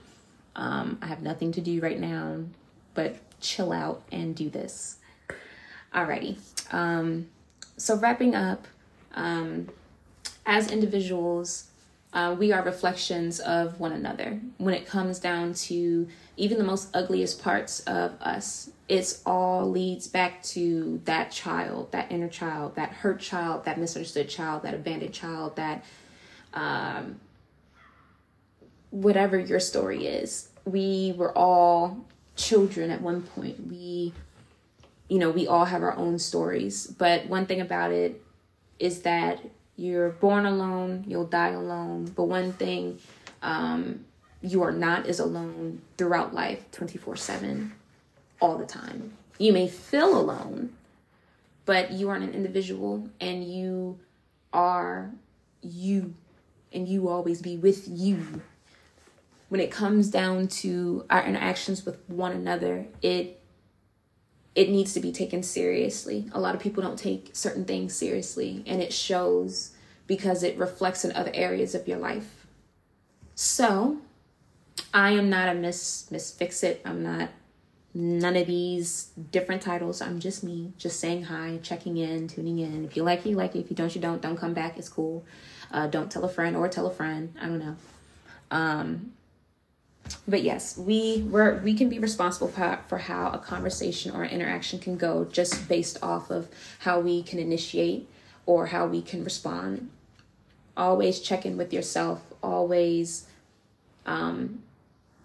Um, 0.56 0.98
I 1.02 1.06
have 1.06 1.22
nothing 1.22 1.52
to 1.52 1.60
do 1.60 1.80
right 1.80 1.98
now, 1.98 2.38
but 2.94 3.16
chill 3.40 3.72
out 3.72 4.02
and 4.10 4.34
do 4.34 4.50
this. 4.50 4.96
Alrighty. 5.94 6.38
Um, 6.72 7.28
so 7.80 7.96
wrapping 7.96 8.34
up, 8.34 8.66
um, 9.14 9.68
as 10.44 10.70
individuals, 10.70 11.68
uh, 12.12 12.36
we 12.38 12.52
are 12.52 12.62
reflections 12.62 13.40
of 13.40 13.80
one 13.80 13.92
another. 13.92 14.38
When 14.58 14.74
it 14.74 14.86
comes 14.86 15.18
down 15.18 15.54
to 15.54 16.06
even 16.36 16.58
the 16.58 16.64
most 16.64 16.94
ugliest 16.94 17.42
parts 17.42 17.80
of 17.80 18.12
us, 18.20 18.70
it's 18.88 19.22
all 19.24 19.70
leads 19.70 20.08
back 20.08 20.42
to 20.42 21.00
that 21.04 21.30
child, 21.30 21.92
that 21.92 22.12
inner 22.12 22.28
child, 22.28 22.74
that 22.74 22.90
hurt 22.90 23.20
child, 23.20 23.64
that 23.64 23.78
misunderstood 23.78 24.28
child, 24.28 24.62
that 24.64 24.74
abandoned 24.74 25.14
child, 25.14 25.56
that 25.56 25.84
um, 26.52 27.18
whatever 28.90 29.38
your 29.38 29.60
story 29.60 30.06
is. 30.06 30.48
We 30.66 31.14
were 31.16 31.36
all 31.36 32.04
children 32.36 32.90
at 32.90 33.00
one 33.00 33.22
point. 33.22 33.68
We 33.68 34.12
you 35.10 35.18
know, 35.18 35.28
we 35.28 35.46
all 35.48 35.64
have 35.64 35.82
our 35.82 35.96
own 35.96 36.18
stories. 36.18 36.86
But 36.86 37.26
one 37.26 37.44
thing 37.44 37.60
about 37.60 37.90
it 37.90 38.22
is 38.78 39.02
that 39.02 39.40
you're 39.76 40.10
born 40.10 40.46
alone, 40.46 41.04
you'll 41.06 41.26
die 41.26 41.50
alone. 41.50 42.12
But 42.14 42.24
one 42.24 42.52
thing 42.52 43.00
um, 43.42 44.04
you 44.40 44.62
are 44.62 44.70
not 44.70 45.06
is 45.06 45.18
alone 45.18 45.82
throughout 45.98 46.32
life 46.32 46.70
24 46.70 47.16
7, 47.16 47.72
all 48.40 48.56
the 48.56 48.64
time. 48.64 49.12
You 49.36 49.52
may 49.52 49.66
feel 49.66 50.16
alone, 50.16 50.74
but 51.64 51.90
you 51.90 52.08
aren't 52.08 52.24
an 52.24 52.34
individual 52.34 53.08
and 53.20 53.44
you 53.44 53.98
are 54.52 55.10
you, 55.60 56.14
and 56.72 56.86
you 56.86 57.08
always 57.08 57.42
be 57.42 57.56
with 57.56 57.88
you. 57.88 58.42
When 59.48 59.60
it 59.60 59.72
comes 59.72 60.08
down 60.08 60.46
to 60.48 61.04
our 61.10 61.24
interactions 61.24 61.84
with 61.84 61.98
one 62.08 62.30
another, 62.30 62.86
it 63.02 63.39
it 64.54 64.68
needs 64.68 64.92
to 64.94 65.00
be 65.00 65.12
taken 65.12 65.42
seriously. 65.42 66.26
A 66.32 66.40
lot 66.40 66.54
of 66.54 66.60
people 66.60 66.82
don't 66.82 66.98
take 66.98 67.30
certain 67.32 67.64
things 67.64 67.94
seriously, 67.94 68.64
and 68.66 68.82
it 68.82 68.92
shows 68.92 69.72
because 70.06 70.42
it 70.42 70.58
reflects 70.58 71.04
in 71.04 71.12
other 71.12 71.30
areas 71.34 71.74
of 71.74 71.86
your 71.86 71.98
life. 71.98 72.46
So, 73.34 73.98
I 74.92 75.12
am 75.12 75.30
not 75.30 75.48
a 75.48 75.54
Miss 75.54 76.10
Miss 76.10 76.32
Fix 76.32 76.62
It. 76.62 76.82
I'm 76.84 77.02
not 77.02 77.30
none 77.94 78.36
of 78.36 78.46
these 78.46 79.10
different 79.30 79.62
titles. 79.62 80.00
I'm 80.00 80.20
just 80.20 80.44
me, 80.44 80.72
just 80.78 81.00
saying 81.00 81.24
hi, 81.24 81.58
checking 81.62 81.96
in, 81.96 82.28
tuning 82.28 82.58
in. 82.58 82.84
If 82.84 82.96
you 82.96 83.02
like 83.02 83.24
it, 83.26 83.30
you 83.30 83.36
like 83.36 83.54
it. 83.54 83.60
If 83.60 83.70
you 83.70 83.76
don't, 83.76 83.94
you 83.94 84.00
don't. 84.00 84.20
Don't 84.20 84.36
come 84.36 84.54
back. 84.54 84.78
It's 84.78 84.88
cool. 84.88 85.24
Uh, 85.70 85.86
don't 85.86 86.10
tell 86.10 86.24
a 86.24 86.28
friend 86.28 86.56
or 86.56 86.68
tell 86.68 86.86
a 86.86 86.90
friend. 86.90 87.34
I 87.40 87.46
don't 87.46 87.58
know. 87.58 87.76
Um, 88.50 89.12
but 90.26 90.42
yes, 90.42 90.76
we 90.76 91.22
we 91.30 91.52
we 91.64 91.74
can 91.74 91.88
be 91.88 91.98
responsible 91.98 92.48
for, 92.48 92.78
for 92.88 92.98
how 92.98 93.30
a 93.30 93.38
conversation 93.38 94.12
or 94.12 94.22
an 94.22 94.30
interaction 94.30 94.78
can 94.78 94.96
go 94.96 95.24
just 95.24 95.68
based 95.68 95.98
off 96.02 96.30
of 96.30 96.48
how 96.80 97.00
we 97.00 97.22
can 97.22 97.38
initiate 97.38 98.08
or 98.46 98.66
how 98.66 98.86
we 98.86 99.02
can 99.02 99.24
respond. 99.24 99.90
Always 100.76 101.20
check 101.20 101.44
in 101.44 101.56
with 101.56 101.72
yourself. 101.72 102.22
Always 102.42 103.26
um, 104.06 104.62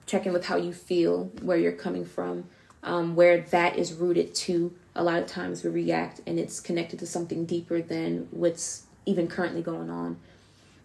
check 0.05 0.25
in 0.25 0.33
with 0.33 0.45
how 0.45 0.57
you 0.57 0.73
feel, 0.73 1.25
where 1.41 1.57
you're 1.57 1.71
coming 1.71 2.05
from, 2.05 2.45
um, 2.83 3.15
where 3.15 3.41
that 3.41 3.77
is 3.77 3.93
rooted 3.93 4.35
to. 4.35 4.73
A 4.95 5.03
lot 5.03 5.19
of 5.19 5.27
times 5.27 5.63
we 5.63 5.69
react 5.69 6.21
and 6.25 6.39
it's 6.39 6.59
connected 6.59 6.99
to 6.99 7.07
something 7.07 7.45
deeper 7.45 7.81
than 7.81 8.27
what's 8.31 8.83
even 9.05 9.27
currently 9.27 9.61
going 9.61 9.89
on. 9.89 10.17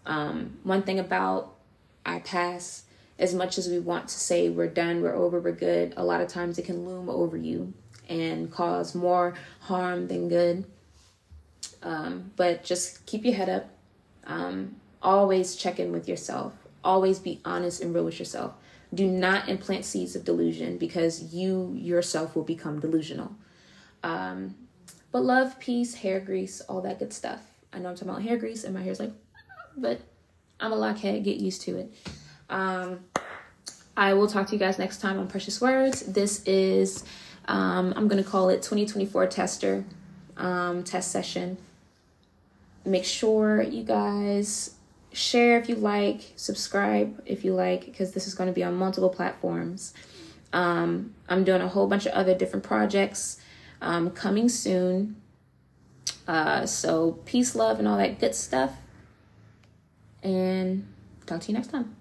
Um, 0.07 0.59
one 0.63 0.83
thing 0.83 0.99
about 0.99 1.55
our 2.05 2.21
past 2.21 2.85
as 3.21 3.35
much 3.35 3.59
as 3.59 3.69
we 3.69 3.79
want 3.79 4.09
to 4.09 4.19
say 4.19 4.49
we're 4.49 4.67
done, 4.67 5.03
we're 5.03 5.15
over, 5.15 5.39
we're 5.39 5.53
good, 5.53 5.93
a 5.97 6.05
lot 6.05 6.23
of 6.23 6.29
times 6.29 6.59
it 6.59 6.65
can 6.65 6.87
loom 6.87 7.11
over 7.11 7.37
you 7.37 7.73
and 8.09 8.51
cause 8.51 8.95
more 8.95 9.35
harm 9.61 10.09
than 10.09 10.29
good. 10.29 10.65
Um, 11.83 12.33
but 12.37 12.65
just 12.65 13.05
keep 13.07 13.25
your 13.25 13.35
head 13.35 13.51
up. 13.51 13.69
Um, 14.27 14.77
always 15.03 15.55
check 15.55 15.79
in 15.79 15.93
with 15.93 16.09
yourself. 16.09 16.55
Always 16.83 17.19
be 17.19 17.41
honest 17.45 17.83
and 17.83 17.95
real 17.95 18.07
with 18.07 18.19
yourself. 18.19 18.55
Do 18.93 19.07
not 19.07 19.49
implant 19.49 19.85
seeds 19.85 20.17
of 20.17 20.25
delusion 20.25 20.79
because 20.79 21.33
you 21.35 21.75
yourself 21.77 22.35
will 22.35 22.43
become 22.43 22.81
delusional. 22.81 23.37
Um, 24.03 24.55
but 25.13 25.23
love, 25.23 25.61
peace, 25.61 25.95
hair 25.95 26.21
grease, 26.21 26.63
all 26.63 26.81
that 26.81 26.99
good 26.99 27.13
stuff. 27.13 27.43
I 27.73 27.79
know 27.79 27.91
I'm 27.91 27.95
talking 27.95 28.09
about 28.09 28.23
hair 28.23 28.39
grease, 28.39 28.65
and 28.65 28.75
my 28.75 28.83
hair's 28.83 28.99
like, 28.99 29.13
but 29.77 30.01
I'm 30.59 30.73
a 30.73 30.77
lockhead. 30.77 31.23
Get 31.23 31.37
used 31.37 31.63
to 31.63 31.77
it. 31.79 31.95
Um, 32.49 33.01
I 33.97 34.15
will 34.15 34.29
talk 34.29 34.47
to 34.49 34.53
you 34.53 34.59
guys 34.59 34.79
next 34.79 35.01
time 35.01 35.19
on 35.19 35.29
Precious 35.29 35.61
Words. 35.61 36.03
This 36.03 36.43
is 36.45 37.05
Um, 37.49 37.93
I'm 37.97 38.07
going 38.07 38.23
to 38.23 38.29
call 38.29 38.49
it 38.49 38.63
2024 38.63 39.27
tester 39.27 39.85
um, 40.37 40.85
test 40.85 41.11
session. 41.11 41.59
Make 42.85 43.05
sure 43.05 43.61
you 43.63 43.83
guys 43.83 44.75
share 45.13 45.59
if 45.59 45.69
you 45.69 45.75
like, 45.75 46.33
subscribe 46.37 47.21
if 47.27 47.45
you 47.45 47.53
like, 47.53 47.87
because 47.87 48.13
this 48.13 48.27
is 48.27 48.35
going 48.35 48.49
to 48.49 48.53
be 48.53 48.63
on 48.63 48.75
multiple 48.75 49.11
platforms. 49.11 49.93
Um, 50.53 51.15
I'm 51.29 51.45
doing 51.45 51.61
a 51.61 51.69
whole 51.69 51.87
bunch 51.87 52.07
of 52.07 52.13
other 52.13 52.35
different 52.35 52.65
projects 52.65 53.41
um, 53.81 54.11
coming 54.11 54.49
soon. 54.49 55.17
Uh, 56.29 56.67
so, 56.67 57.13
peace, 57.25 57.55
love, 57.57 57.79
and 57.79 57.89
all 57.89 57.97
that 57.99 58.21
good 58.21 58.35
stuff. 58.35 58.77
And 60.23 60.87
talk 61.27 61.41
to 61.41 61.49
you 61.49 61.55
next 61.55 61.69
time. 61.69 62.00